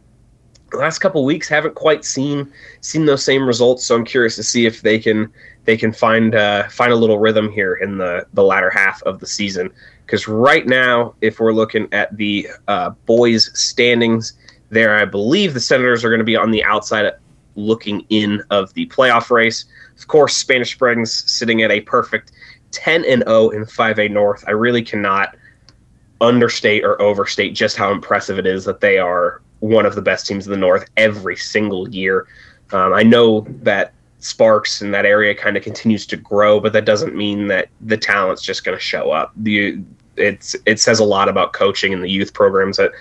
the 0.72 0.78
last 0.78 1.00
couple 1.00 1.24
weeks 1.26 1.50
haven't 1.50 1.76
quite 1.76 2.06
seen 2.06 2.52
seen 2.80 3.06
those 3.06 3.24
same 3.24 3.46
results. 3.46 3.84
So 3.86 3.96
I'm 3.96 4.06
curious 4.06 4.36
to 4.38 4.44
see 4.44 4.66
if 4.66 4.82
they 4.82 5.00
can 5.00 5.32
they 5.66 5.76
can 5.76 5.92
find 5.92 6.34
uh, 6.34 6.70
find 6.70 6.94
a 6.94 6.96
little 6.96 7.20
rhythm 7.20 7.52
here 7.52 7.76
in 7.76 7.98
the 7.98 8.26
the 8.34 8.44
latter 8.44 8.70
half 8.70 9.04
of 9.04 9.20
the 9.20 9.28
season. 9.28 9.70
Because 10.06 10.26
right 10.30 10.66
now, 10.66 11.14
if 11.20 11.42
we're 11.42 11.52
looking 11.52 11.90
at 11.92 12.16
the 12.16 12.48
uh, 12.70 12.92
boys 13.06 13.52
standings, 13.54 14.38
there 14.70 14.96
I 14.96 15.06
believe 15.06 15.54
the 15.54 15.60
Senators 15.60 16.04
are 16.04 16.10
going 16.10 16.20
to 16.20 16.26
be 16.26 16.36
on 16.36 16.52
the 16.52 16.64
outside 16.64 17.12
looking 17.56 18.06
in 18.10 18.44
of 18.50 18.74
the 18.74 18.86
playoff 18.88 19.30
race. 19.30 19.66
Of 19.98 20.08
course, 20.08 20.36
Spanish 20.36 20.74
Springs 20.74 21.30
sitting 21.32 21.64
at 21.64 21.72
a 21.72 21.82
perfect 21.82 22.32
10 22.72 23.06
and 23.06 23.24
0 23.24 23.50
in 23.50 23.66
5A 23.66 24.12
North. 24.12 24.44
I 24.48 24.52
really 24.52 24.84
cannot 24.84 25.36
understate 26.22 26.84
or 26.84 27.02
overstate 27.02 27.54
just 27.54 27.78
how 27.78 27.92
impressive 27.92 28.40
it 28.40 28.46
is 28.46 28.66
that 28.66 28.82
they 28.82 28.98
are 28.98 29.42
one 29.60 29.86
of 29.86 29.96
the 29.96 30.02
best 30.02 30.28
teams 30.28 30.46
in 30.46 30.52
the 30.52 30.58
North 30.58 30.90
every 30.98 31.36
single 31.36 31.90
year. 31.90 32.28
Um, 32.72 32.94
I 32.94 33.04
know 33.04 33.42
that 33.62 33.94
Sparks 34.20 34.82
in 34.82 34.92
that 34.92 35.06
area 35.06 35.34
kind 35.34 35.58
of 35.58 35.64
continues 35.64 36.06
to 36.08 36.18
grow, 36.18 36.60
but 36.60 36.74
that 36.74 36.86
doesn't 36.86 37.16
mean 37.16 37.48
that 37.48 37.70
the 37.82 37.98
talent's 37.98 38.42
just 38.42 38.64
going 38.64 38.78
to 38.78 38.84
show 38.84 39.12
up. 39.12 39.32
The 39.38 39.80
it's 40.18 40.56
it 40.66 40.80
says 40.80 41.00
a 41.00 41.04
lot 41.04 41.30
about 41.30 41.54
coaching 41.54 41.94
and 41.94 42.04
the 42.04 42.10
youth 42.10 42.34
programs 42.34 42.78
that 42.78 42.92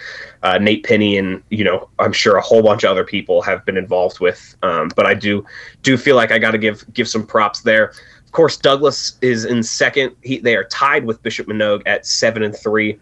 uh, 0.43 0.59
Nate 0.59 0.85
Penny 0.85 1.17
and 1.17 1.43
you 1.51 1.65
know 1.65 1.89
I'm 1.99 2.13
sure 2.13 2.37
a 2.37 2.41
whole 2.41 2.63
bunch 2.63 2.85
of 2.85 2.91
other 2.91 3.05
people 3.05 3.43
have 3.43 3.65
been 3.65 3.77
involved 3.77 4.21
with. 4.21 4.57
Um, 4.63 4.91
but 4.95 5.07
I 5.07 5.15
do 5.15 5.45
do 5.83 5.97
feel 5.97 6.17
like 6.17 6.33
I 6.33 6.39
got 6.39 6.53
to 6.53 6.59
give 6.59 6.85
give 6.93 7.09
some 7.09 7.27
props 7.27 7.61
there. 7.61 7.93
Of 8.25 8.33
course, 8.33 8.57
Douglas 8.57 9.17
is 9.23 9.45
in 9.45 9.63
second. 9.63 10.15
He, 10.23 10.39
they 10.39 10.57
are 10.57 10.65
tied 10.65 11.05
with 11.05 11.23
Bishop 11.23 11.47
Manogue 11.47 11.83
at 11.87 12.07
seven 12.07 12.43
and 12.43 12.57
three, 12.57 12.99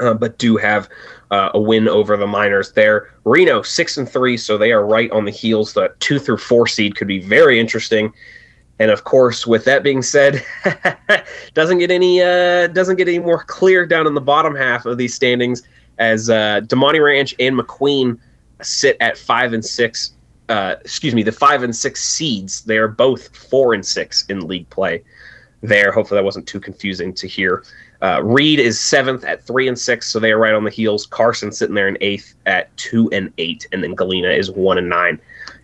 uh, 0.00 0.14
but 0.14 0.38
do 0.38 0.56
have 0.56 0.88
uh, 1.30 1.50
a 1.54 1.60
win 1.60 1.88
over 1.88 2.16
the 2.16 2.26
Miners 2.26 2.72
there. 2.72 3.14
Reno 3.24 3.62
six 3.62 3.96
and 3.96 4.08
three, 4.08 4.36
so 4.36 4.58
they 4.58 4.72
are 4.72 4.84
right 4.84 5.10
on 5.10 5.24
the 5.24 5.30
heels. 5.30 5.72
The 5.72 5.94
two 6.00 6.18
through 6.18 6.38
four 6.38 6.66
seed 6.66 6.96
could 6.96 7.08
be 7.08 7.20
very 7.20 7.58
interesting. 7.58 8.12
And 8.78 8.90
of 8.90 9.04
course, 9.04 9.46
with 9.46 9.64
that 9.66 9.82
being 9.82 10.02
said, 10.02 10.44
doesn't 11.54 11.78
get 11.78 11.90
any 11.90 12.20
uh, 12.20 12.66
doesn't 12.68 12.96
get 12.96 13.08
any 13.08 13.20
more 13.20 13.44
clear 13.44 13.86
down 13.86 14.06
in 14.06 14.14
the 14.14 14.20
bottom 14.20 14.54
half 14.54 14.84
of 14.84 14.98
these 14.98 15.14
standings 15.14 15.62
as 15.98 16.28
uh, 16.28 16.60
Damonte 16.62 17.02
Ranch 17.02 17.34
and 17.38 17.58
McQueen 17.58 18.18
sit 18.62 18.96
at 19.00 19.16
five 19.16 19.52
and 19.52 19.64
six. 19.64 20.12
Uh, 20.48 20.74
excuse 20.80 21.14
me, 21.14 21.22
the 21.22 21.32
five 21.32 21.62
and 21.62 21.74
six 21.74 22.02
seeds. 22.04 22.62
They 22.62 22.76
are 22.78 22.88
both 22.88 23.34
four 23.36 23.74
and 23.74 23.86
six 23.86 24.26
in 24.26 24.46
league 24.46 24.68
play. 24.70 25.02
There, 25.62 25.92
hopefully 25.92 26.18
that 26.18 26.24
wasn't 26.24 26.46
too 26.46 26.60
confusing 26.60 27.14
to 27.14 27.26
hear. 27.26 27.64
Uh, 28.02 28.22
Reed 28.22 28.58
is 28.58 28.78
seventh 28.78 29.24
at 29.24 29.42
three 29.46 29.66
and 29.66 29.78
six, 29.78 30.10
so 30.10 30.20
they 30.20 30.32
are 30.32 30.38
right 30.38 30.52
on 30.52 30.64
the 30.64 30.70
heels. 30.70 31.06
Carson 31.06 31.50
sitting 31.52 31.74
there 31.74 31.88
in 31.88 31.96
eighth 32.02 32.34
at 32.44 32.76
two 32.76 33.08
and 33.12 33.32
eight, 33.38 33.66
and 33.72 33.82
then 33.82 33.94
Galena 33.94 34.28
is 34.28 34.50
one 34.50 34.76
and 34.76 34.90
nine 34.90 35.18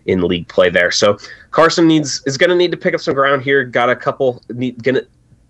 in 0.05 0.21
league 0.21 0.47
play 0.47 0.69
there. 0.69 0.91
So 0.91 1.17
Carson 1.51 1.87
needs 1.87 2.21
is 2.25 2.37
going 2.37 2.49
to 2.49 2.55
need 2.55 2.71
to 2.71 2.77
pick 2.77 2.93
up 2.93 3.01
some 3.01 3.13
ground 3.13 3.41
here. 3.41 3.63
Got 3.63 3.89
a 3.89 3.95
couple 3.95 4.41
need, 4.49 4.81
gonna 4.83 5.01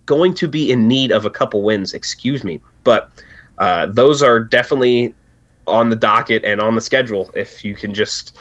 going 0.05 0.33
to 0.35 0.47
be 0.47 0.71
in 0.71 0.87
need 0.87 1.11
of 1.11 1.25
a 1.25 1.29
couple 1.29 1.61
wins. 1.61 1.93
Excuse 1.93 2.43
me, 2.43 2.59
but 2.83 3.11
uh, 3.59 3.85
those 3.87 4.21
are 4.21 4.39
definitely 4.39 5.13
on 5.67 5.89
the 5.89 5.95
docket 5.95 6.43
and 6.43 6.59
on 6.59 6.75
the 6.75 6.81
schedule. 6.81 7.31
If 7.35 7.63
you 7.63 7.75
can 7.75 7.93
just 7.93 8.37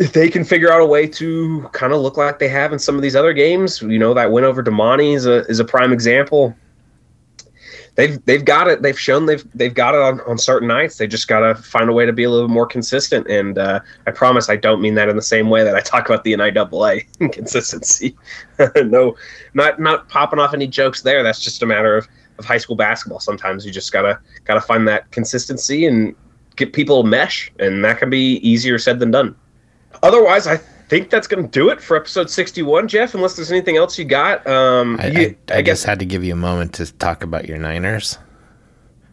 if 0.00 0.12
they 0.12 0.28
can 0.30 0.44
figure 0.44 0.72
out 0.72 0.80
a 0.80 0.86
way 0.86 1.06
to 1.06 1.68
kind 1.72 1.92
of 1.92 2.00
look 2.00 2.16
like 2.16 2.38
they 2.38 2.48
have 2.48 2.72
in 2.72 2.78
some 2.78 2.96
of 2.96 3.02
these 3.02 3.14
other 3.14 3.32
games, 3.32 3.82
you 3.82 3.98
know 3.98 4.14
that 4.14 4.32
win 4.32 4.44
over 4.44 4.62
Damonte 4.62 5.14
is 5.14 5.26
a 5.26 5.46
is 5.46 5.60
a 5.60 5.64
prime 5.64 5.92
example 5.92 6.56
they've 7.94 8.24
they've 8.24 8.44
got 8.44 8.68
it. 8.68 8.82
They've 8.82 8.98
shown 8.98 9.26
they've 9.26 9.44
they've 9.54 9.74
got 9.74 9.94
it 9.94 10.00
on, 10.00 10.20
on 10.22 10.38
certain 10.38 10.68
nights. 10.68 10.98
They 10.98 11.06
just 11.06 11.28
got 11.28 11.40
to 11.40 11.54
find 11.54 11.88
a 11.88 11.92
way 11.92 12.06
to 12.06 12.12
be 12.12 12.24
a 12.24 12.30
little 12.30 12.48
more 12.48 12.66
consistent. 12.66 13.28
And 13.28 13.58
uh, 13.58 13.80
I 14.06 14.10
promise 14.10 14.48
I 14.48 14.56
don't 14.56 14.80
mean 14.80 14.94
that 14.94 15.08
in 15.08 15.16
the 15.16 15.22
same 15.22 15.50
way 15.50 15.64
that 15.64 15.74
I 15.74 15.80
talk 15.80 16.08
about 16.08 16.24
the 16.24 16.32
NIAA 16.32 17.06
consistency. 17.32 18.16
no, 18.76 19.16
not 19.54 19.80
not 19.80 20.08
popping 20.08 20.38
off 20.38 20.54
any 20.54 20.66
jokes 20.66 21.02
there. 21.02 21.22
That's 21.22 21.40
just 21.40 21.62
a 21.62 21.66
matter 21.66 21.96
of, 21.96 22.08
of 22.38 22.44
high 22.44 22.58
school 22.58 22.76
basketball. 22.76 23.20
Sometimes 23.20 23.64
you 23.66 23.72
just 23.72 23.92
gotta 23.92 24.18
gotta 24.44 24.60
find 24.60 24.86
that 24.88 25.10
consistency 25.10 25.86
and 25.86 26.14
get 26.56 26.72
people 26.72 27.02
mesh, 27.02 27.50
and 27.58 27.84
that 27.84 27.98
can 27.98 28.10
be 28.10 28.36
easier 28.36 28.78
said 28.78 28.98
than 28.98 29.10
done. 29.10 29.34
Otherwise, 30.02 30.46
I 30.46 30.60
think 30.90 31.08
that's 31.08 31.28
going 31.28 31.44
to 31.44 31.48
do 31.48 31.70
it 31.70 31.80
for 31.80 31.96
episode 31.96 32.28
61, 32.28 32.88
Jeff, 32.88 33.14
unless 33.14 33.36
there's 33.36 33.52
anything 33.52 33.76
else 33.76 33.96
you 33.96 34.04
got. 34.04 34.44
Um, 34.44 34.98
I, 34.98 35.06
you, 35.06 35.36
I, 35.48 35.54
I, 35.54 35.58
I 35.58 35.62
guess 35.62 35.84
had 35.84 36.00
to 36.00 36.04
give 36.04 36.24
you 36.24 36.32
a 36.32 36.36
moment 36.36 36.74
to 36.74 36.92
talk 36.94 37.22
about 37.22 37.48
your 37.48 37.58
Niners. 37.58 38.18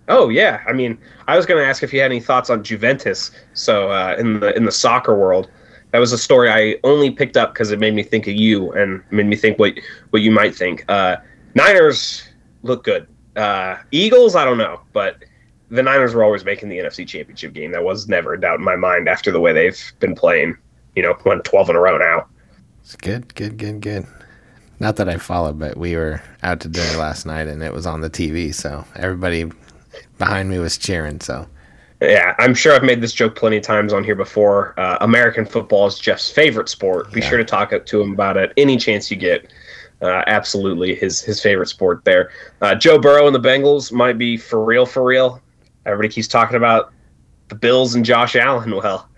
Oh 0.09 0.29
yeah, 0.29 0.63
I 0.67 0.73
mean, 0.73 0.97
I 1.27 1.37
was 1.37 1.45
going 1.45 1.61
to 1.61 1.67
ask 1.67 1.83
if 1.83 1.93
you 1.93 2.01
had 2.01 2.11
any 2.11 2.19
thoughts 2.19 2.49
on 2.49 2.63
Juventus. 2.63 3.29
So 3.53 3.91
uh, 3.91 4.15
in 4.17 4.39
the 4.39 4.55
in 4.55 4.65
the 4.65 4.71
soccer 4.71 5.15
world, 5.15 5.51
that 5.91 5.99
was 5.99 6.13
a 6.13 6.17
story 6.17 6.49
I 6.49 6.77
only 6.83 7.11
picked 7.11 7.37
up 7.37 7.53
because 7.53 7.71
it 7.71 7.79
made 7.79 7.93
me 7.93 8.03
think 8.03 8.25
of 8.25 8.33
you 8.33 8.71
and 8.71 9.03
made 9.11 9.27
me 9.27 9.35
think 9.35 9.59
what 9.59 9.73
what 10.09 10.21
you 10.21 10.31
might 10.31 10.55
think. 10.55 10.83
Uh, 10.89 11.17
Niners 11.55 12.23
look 12.63 12.83
good. 12.85 13.05
Uh, 13.35 13.77
Eagles, 13.91 14.35
I 14.35 14.45
don't 14.45 14.57
know, 14.57 14.79
but 14.93 15.17
the 15.69 15.83
Niners 15.83 16.15
were 16.15 16.23
always 16.23 16.43
making 16.45 16.69
the 16.69 16.77
NFC 16.79 17.05
Championship 17.05 17.53
game. 17.53 17.71
That 17.73 17.83
was 17.83 18.07
never 18.07 18.33
a 18.33 18.39
doubt 18.39 18.59
in 18.59 18.65
my 18.65 18.77
mind 18.77 19.07
after 19.09 19.31
the 19.31 19.41
way 19.41 19.51
they've 19.51 19.93
been 19.99 20.15
playing 20.15 20.57
you 20.97 21.03
know, 21.03 21.15
won 21.23 21.39
12 21.43 21.69
in 21.69 21.75
a 21.75 21.79
row 21.79 21.97
now. 21.99 22.25
It's 22.81 22.95
good, 22.95 23.33
good, 23.35 23.57
good, 23.57 23.81
good. 23.81 24.07
Not 24.79 24.95
that 24.95 25.07
I 25.07 25.17
follow, 25.17 25.53
but 25.53 25.77
we 25.77 25.95
were 25.95 26.23
out 26.41 26.59
to 26.61 26.67
dinner 26.67 26.97
last 26.97 27.25
night 27.27 27.47
and 27.47 27.61
it 27.61 27.71
was 27.71 27.85
on 27.85 28.01
the 28.01 28.09
TV, 28.09 28.53
so 28.53 28.83
everybody 28.95 29.51
behind 30.17 30.49
me 30.49 30.57
was 30.57 30.75
cheering. 30.75 31.21
So, 31.21 31.47
yeah, 32.01 32.33
I'm 32.39 32.55
sure 32.55 32.73
I've 32.73 32.83
made 32.83 33.01
this 33.01 33.13
joke 33.13 33.35
plenty 33.35 33.57
of 33.57 33.63
times 33.63 33.93
on 33.93 34.03
here 34.03 34.15
before. 34.15 34.73
Uh, 34.79 34.97
American 35.01 35.45
football 35.45 35.85
is 35.85 35.99
Jeff's 35.99 36.31
favorite 36.31 36.67
sport. 36.67 37.11
Be 37.11 37.19
yeah. 37.19 37.29
sure 37.29 37.37
to 37.37 37.45
talk 37.45 37.69
to 37.85 38.01
him 38.01 38.13
about 38.13 38.35
it 38.35 38.51
any 38.57 38.75
chance 38.77 39.11
you 39.11 39.17
get. 39.17 39.51
Uh, 40.01 40.23
absolutely, 40.25 40.95
his 40.95 41.21
his 41.21 41.41
favorite 41.41 41.67
sport 41.67 42.03
there. 42.05 42.31
Uh, 42.61 42.73
Joe 42.73 42.97
Burrow 42.97 43.27
and 43.27 43.35
the 43.35 43.39
Bengals 43.39 43.91
might 43.91 44.17
be 44.17 44.35
for 44.35 44.63
real, 44.63 44.85
for 44.85 45.03
real. 45.03 45.41
Everybody 45.85 46.09
keeps 46.09 46.27
talking 46.27 46.57
about 46.57 46.91
the 47.49 47.55
Bills 47.55 47.93
and 47.93 48.03
Josh 48.03 48.35
Allen. 48.35 48.71
Well, 48.83 49.09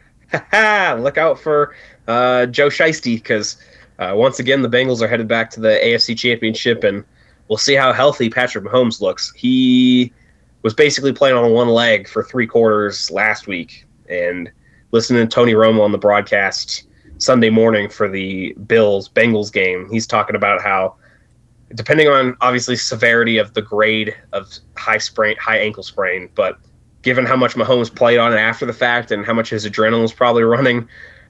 look 0.99 1.17
out 1.17 1.39
for 1.39 1.75
uh, 2.07 2.45
Joe 2.47 2.67
Shiesty 2.67 3.15
because 3.15 3.57
uh, 3.99 4.13
once 4.15 4.39
again 4.39 4.61
the 4.61 4.69
Bengals 4.69 5.01
are 5.01 5.07
headed 5.07 5.27
back 5.27 5.49
to 5.51 5.59
the 5.59 5.79
AFC 5.83 6.17
Championship, 6.17 6.83
and 6.83 7.03
we'll 7.47 7.57
see 7.57 7.75
how 7.75 7.93
healthy 7.93 8.29
Patrick 8.29 8.63
Mahomes 8.63 9.01
looks. 9.01 9.31
He 9.35 10.13
was 10.61 10.73
basically 10.73 11.13
playing 11.13 11.35
on 11.35 11.51
one 11.51 11.69
leg 11.69 12.07
for 12.07 12.23
three 12.23 12.47
quarters 12.47 13.09
last 13.11 13.47
week, 13.47 13.85
and 14.09 14.51
listening 14.91 15.27
to 15.27 15.33
Tony 15.33 15.53
Romo 15.53 15.81
on 15.81 15.91
the 15.91 15.97
broadcast 15.97 16.87
Sunday 17.19 17.49
morning 17.49 17.89
for 17.89 18.07
the 18.07 18.53
Bills 18.65 19.09
Bengals 19.09 19.51
game, 19.51 19.89
he's 19.91 20.07
talking 20.07 20.35
about 20.35 20.61
how 20.61 20.95
depending 21.75 22.07
on 22.07 22.35
obviously 22.41 22.75
severity 22.75 23.37
of 23.37 23.53
the 23.53 23.61
grade 23.61 24.15
of 24.31 24.51
high 24.75 24.97
sprain, 24.97 25.35
high 25.37 25.57
ankle 25.57 25.83
sprain, 25.83 26.29
but 26.33 26.57
given 27.01 27.25
how 27.25 27.35
much 27.35 27.55
Mahomes 27.55 27.93
played 27.93 28.17
on 28.17 28.33
it 28.33 28.37
after 28.37 28.65
the 28.65 28.73
fact 28.73 29.11
and 29.11 29.25
how 29.25 29.33
much 29.33 29.49
his 29.49 29.65
adrenaline 29.65 30.01
was 30.01 30.13
probably 30.13 30.43
running, 30.43 30.87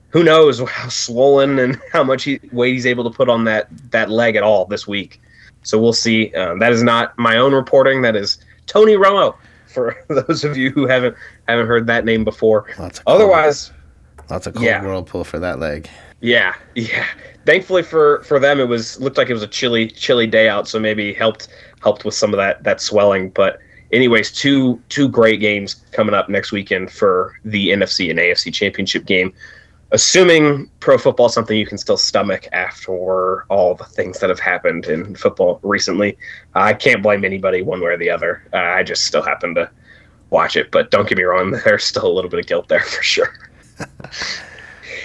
who 0.09 0.23
knows 0.23 0.59
how 0.69 0.89
swollen 0.89 1.59
and 1.59 1.79
how 1.91 2.03
much 2.03 2.23
he, 2.23 2.39
weight 2.51 2.73
he's 2.73 2.85
able 2.85 3.03
to 3.03 3.15
put 3.15 3.29
on 3.29 3.43
that 3.45 3.67
that 3.91 4.09
leg 4.09 4.35
at 4.35 4.43
all 4.43 4.65
this 4.65 4.87
week. 4.87 5.21
So 5.63 5.79
we'll 5.79 5.93
see. 5.93 6.33
Um, 6.35 6.59
that 6.59 6.71
is 6.71 6.83
not 6.83 7.17
my 7.17 7.37
own 7.37 7.53
reporting. 7.53 8.01
That 8.01 8.15
is 8.15 8.37
Tony 8.65 8.93
Romo. 8.93 9.35
For 9.67 9.95
those 10.07 10.43
of 10.43 10.57
you 10.57 10.71
who 10.71 10.87
haven't 10.87 11.15
haven't 11.47 11.67
heard 11.67 11.85
that 11.87 12.05
name 12.05 12.23
before. 12.23 12.65
Lots 12.79 12.99
of 12.99 13.03
Otherwise, 13.07 13.71
cold, 14.17 14.31
lots 14.31 14.47
of 14.47 14.53
cold 14.53 14.65
yeah. 14.65 14.81
whirlpool 14.81 15.23
for 15.23 15.37
that 15.39 15.59
leg. 15.59 15.89
Yeah, 16.21 16.55
yeah. 16.75 17.05
Thankfully 17.45 17.83
for 17.83 18.23
for 18.23 18.39
them, 18.39 18.59
it 18.59 18.67
was 18.67 18.99
looked 18.99 19.17
like 19.17 19.29
it 19.29 19.33
was 19.33 19.43
a 19.43 19.47
chilly 19.47 19.87
chilly 19.87 20.27
day 20.27 20.49
out, 20.49 20.67
so 20.67 20.79
maybe 20.79 21.13
helped 21.13 21.49
helped 21.81 22.03
with 22.03 22.15
some 22.15 22.33
of 22.33 22.37
that 22.37 22.63
that 22.63 22.81
swelling. 22.81 23.29
But 23.29 23.59
anyways, 23.91 24.31
two 24.31 24.81
two 24.89 25.07
great 25.09 25.39
games 25.39 25.83
coming 25.91 26.15
up 26.15 26.29
next 26.29 26.51
weekend 26.51 26.91
for 26.91 27.35
the 27.45 27.69
NFC 27.69 28.09
and 28.09 28.19
AFC 28.19 28.53
championship 28.53 29.05
game. 29.05 29.33
assuming 29.91 30.69
pro 30.79 30.97
football 30.97 31.25
is 31.25 31.33
something 31.33 31.57
you 31.57 31.65
can 31.65 31.77
still 31.77 31.97
stomach 31.97 32.47
after 32.51 33.43
all 33.45 33.73
the 33.73 33.85
things 33.85 34.19
that 34.19 34.29
have 34.29 34.39
happened 34.39 34.85
in 34.85 35.15
football 35.15 35.59
recently, 35.63 36.17
I 36.53 36.73
can't 36.73 37.01
blame 37.01 37.25
anybody 37.25 37.61
one 37.61 37.81
way 37.81 37.91
or 37.91 37.97
the 37.97 38.09
other. 38.09 38.43
Uh, 38.53 38.57
I 38.57 38.83
just 38.83 39.05
still 39.05 39.23
happen 39.23 39.55
to 39.55 39.69
watch 40.29 40.55
it, 40.55 40.69
but 40.71 40.91
don't 40.91 41.07
get 41.09 41.17
me 41.17 41.23
wrong, 41.23 41.51
there's 41.65 41.83
still 41.83 42.05
a 42.05 42.13
little 42.13 42.29
bit 42.29 42.39
of 42.39 42.45
guilt 42.45 42.67
there 42.67 42.81
for 42.81 43.01
sure. 43.01 43.33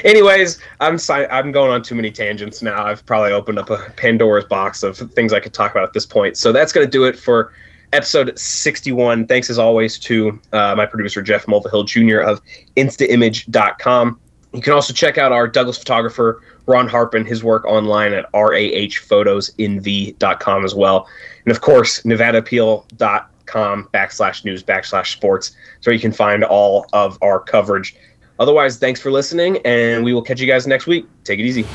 Anyways, 0.05 0.61
I'm 0.81 0.99
si- 0.99 1.12
I'm 1.12 1.51
going 1.51 1.70
on 1.70 1.83
too 1.83 1.94
many 1.94 2.11
tangents 2.11 2.61
now. 2.61 2.85
I've 2.85 3.07
probably 3.07 3.33
opened 3.33 3.59
up 3.59 3.70
a 3.70 3.90
Pandora's 3.97 4.44
box 4.44 4.83
of 4.83 4.99
things 5.12 5.33
I 5.33 5.40
could 5.40 5.55
talk 5.55 5.70
about 5.70 5.85
at 5.85 5.94
this 5.94 6.05
point. 6.05 6.37
So 6.37 6.53
that's 6.53 6.73
going 6.73 6.87
to 6.87 6.90
do 6.90 7.05
it 7.05 7.18
for 7.18 7.53
episode 7.94 8.38
61. 8.38 9.26
Thanks 9.26 9.50
as 9.50 9.59
always 9.59 9.98
to 10.00 10.40
uh, 10.52 10.74
my 10.76 10.87
producer 10.87 11.22
Jeff 11.22 11.46
Mulvihill 11.46 11.87
Jr. 11.87 12.20
of 12.20 12.40
InstaImage.com. 12.76 14.20
You 14.52 14.61
can 14.61 14.72
also 14.72 14.92
check 14.92 15.18
out 15.18 15.33
our 15.33 15.48
Douglas 15.48 15.78
photographer 15.78 16.40
Ron 16.66 16.88
Harpin, 16.88 17.26
his 17.26 17.42
work 17.44 17.64
online 17.64 18.12
at 18.12 18.30
rahphotosinv.com 18.33 20.64
as 20.64 20.74
well, 20.74 21.09
and 21.44 21.52
of 21.52 21.61
course 21.61 22.02
NevadaAppeal.com 22.02 23.88
backslash 23.92 24.44
news 24.44 24.62
backslash 24.62 25.12
sports, 25.12 25.57
so 25.80 25.90
you 25.90 26.00
can 26.00 26.12
find 26.12 26.44
all 26.44 26.87
of 26.92 27.18
our 27.22 27.40
coverage. 27.40 27.96
Otherwise, 28.38 28.78
thanks 28.78 29.00
for 29.00 29.11
listening, 29.11 29.59
and 29.64 30.04
we 30.04 30.14
will 30.14 30.22
catch 30.22 30.40
you 30.40 30.46
guys 30.46 30.64
next 30.66 30.87
week. 30.87 31.07
Take 31.24 31.40
it 31.40 31.44
easy. 31.44 31.66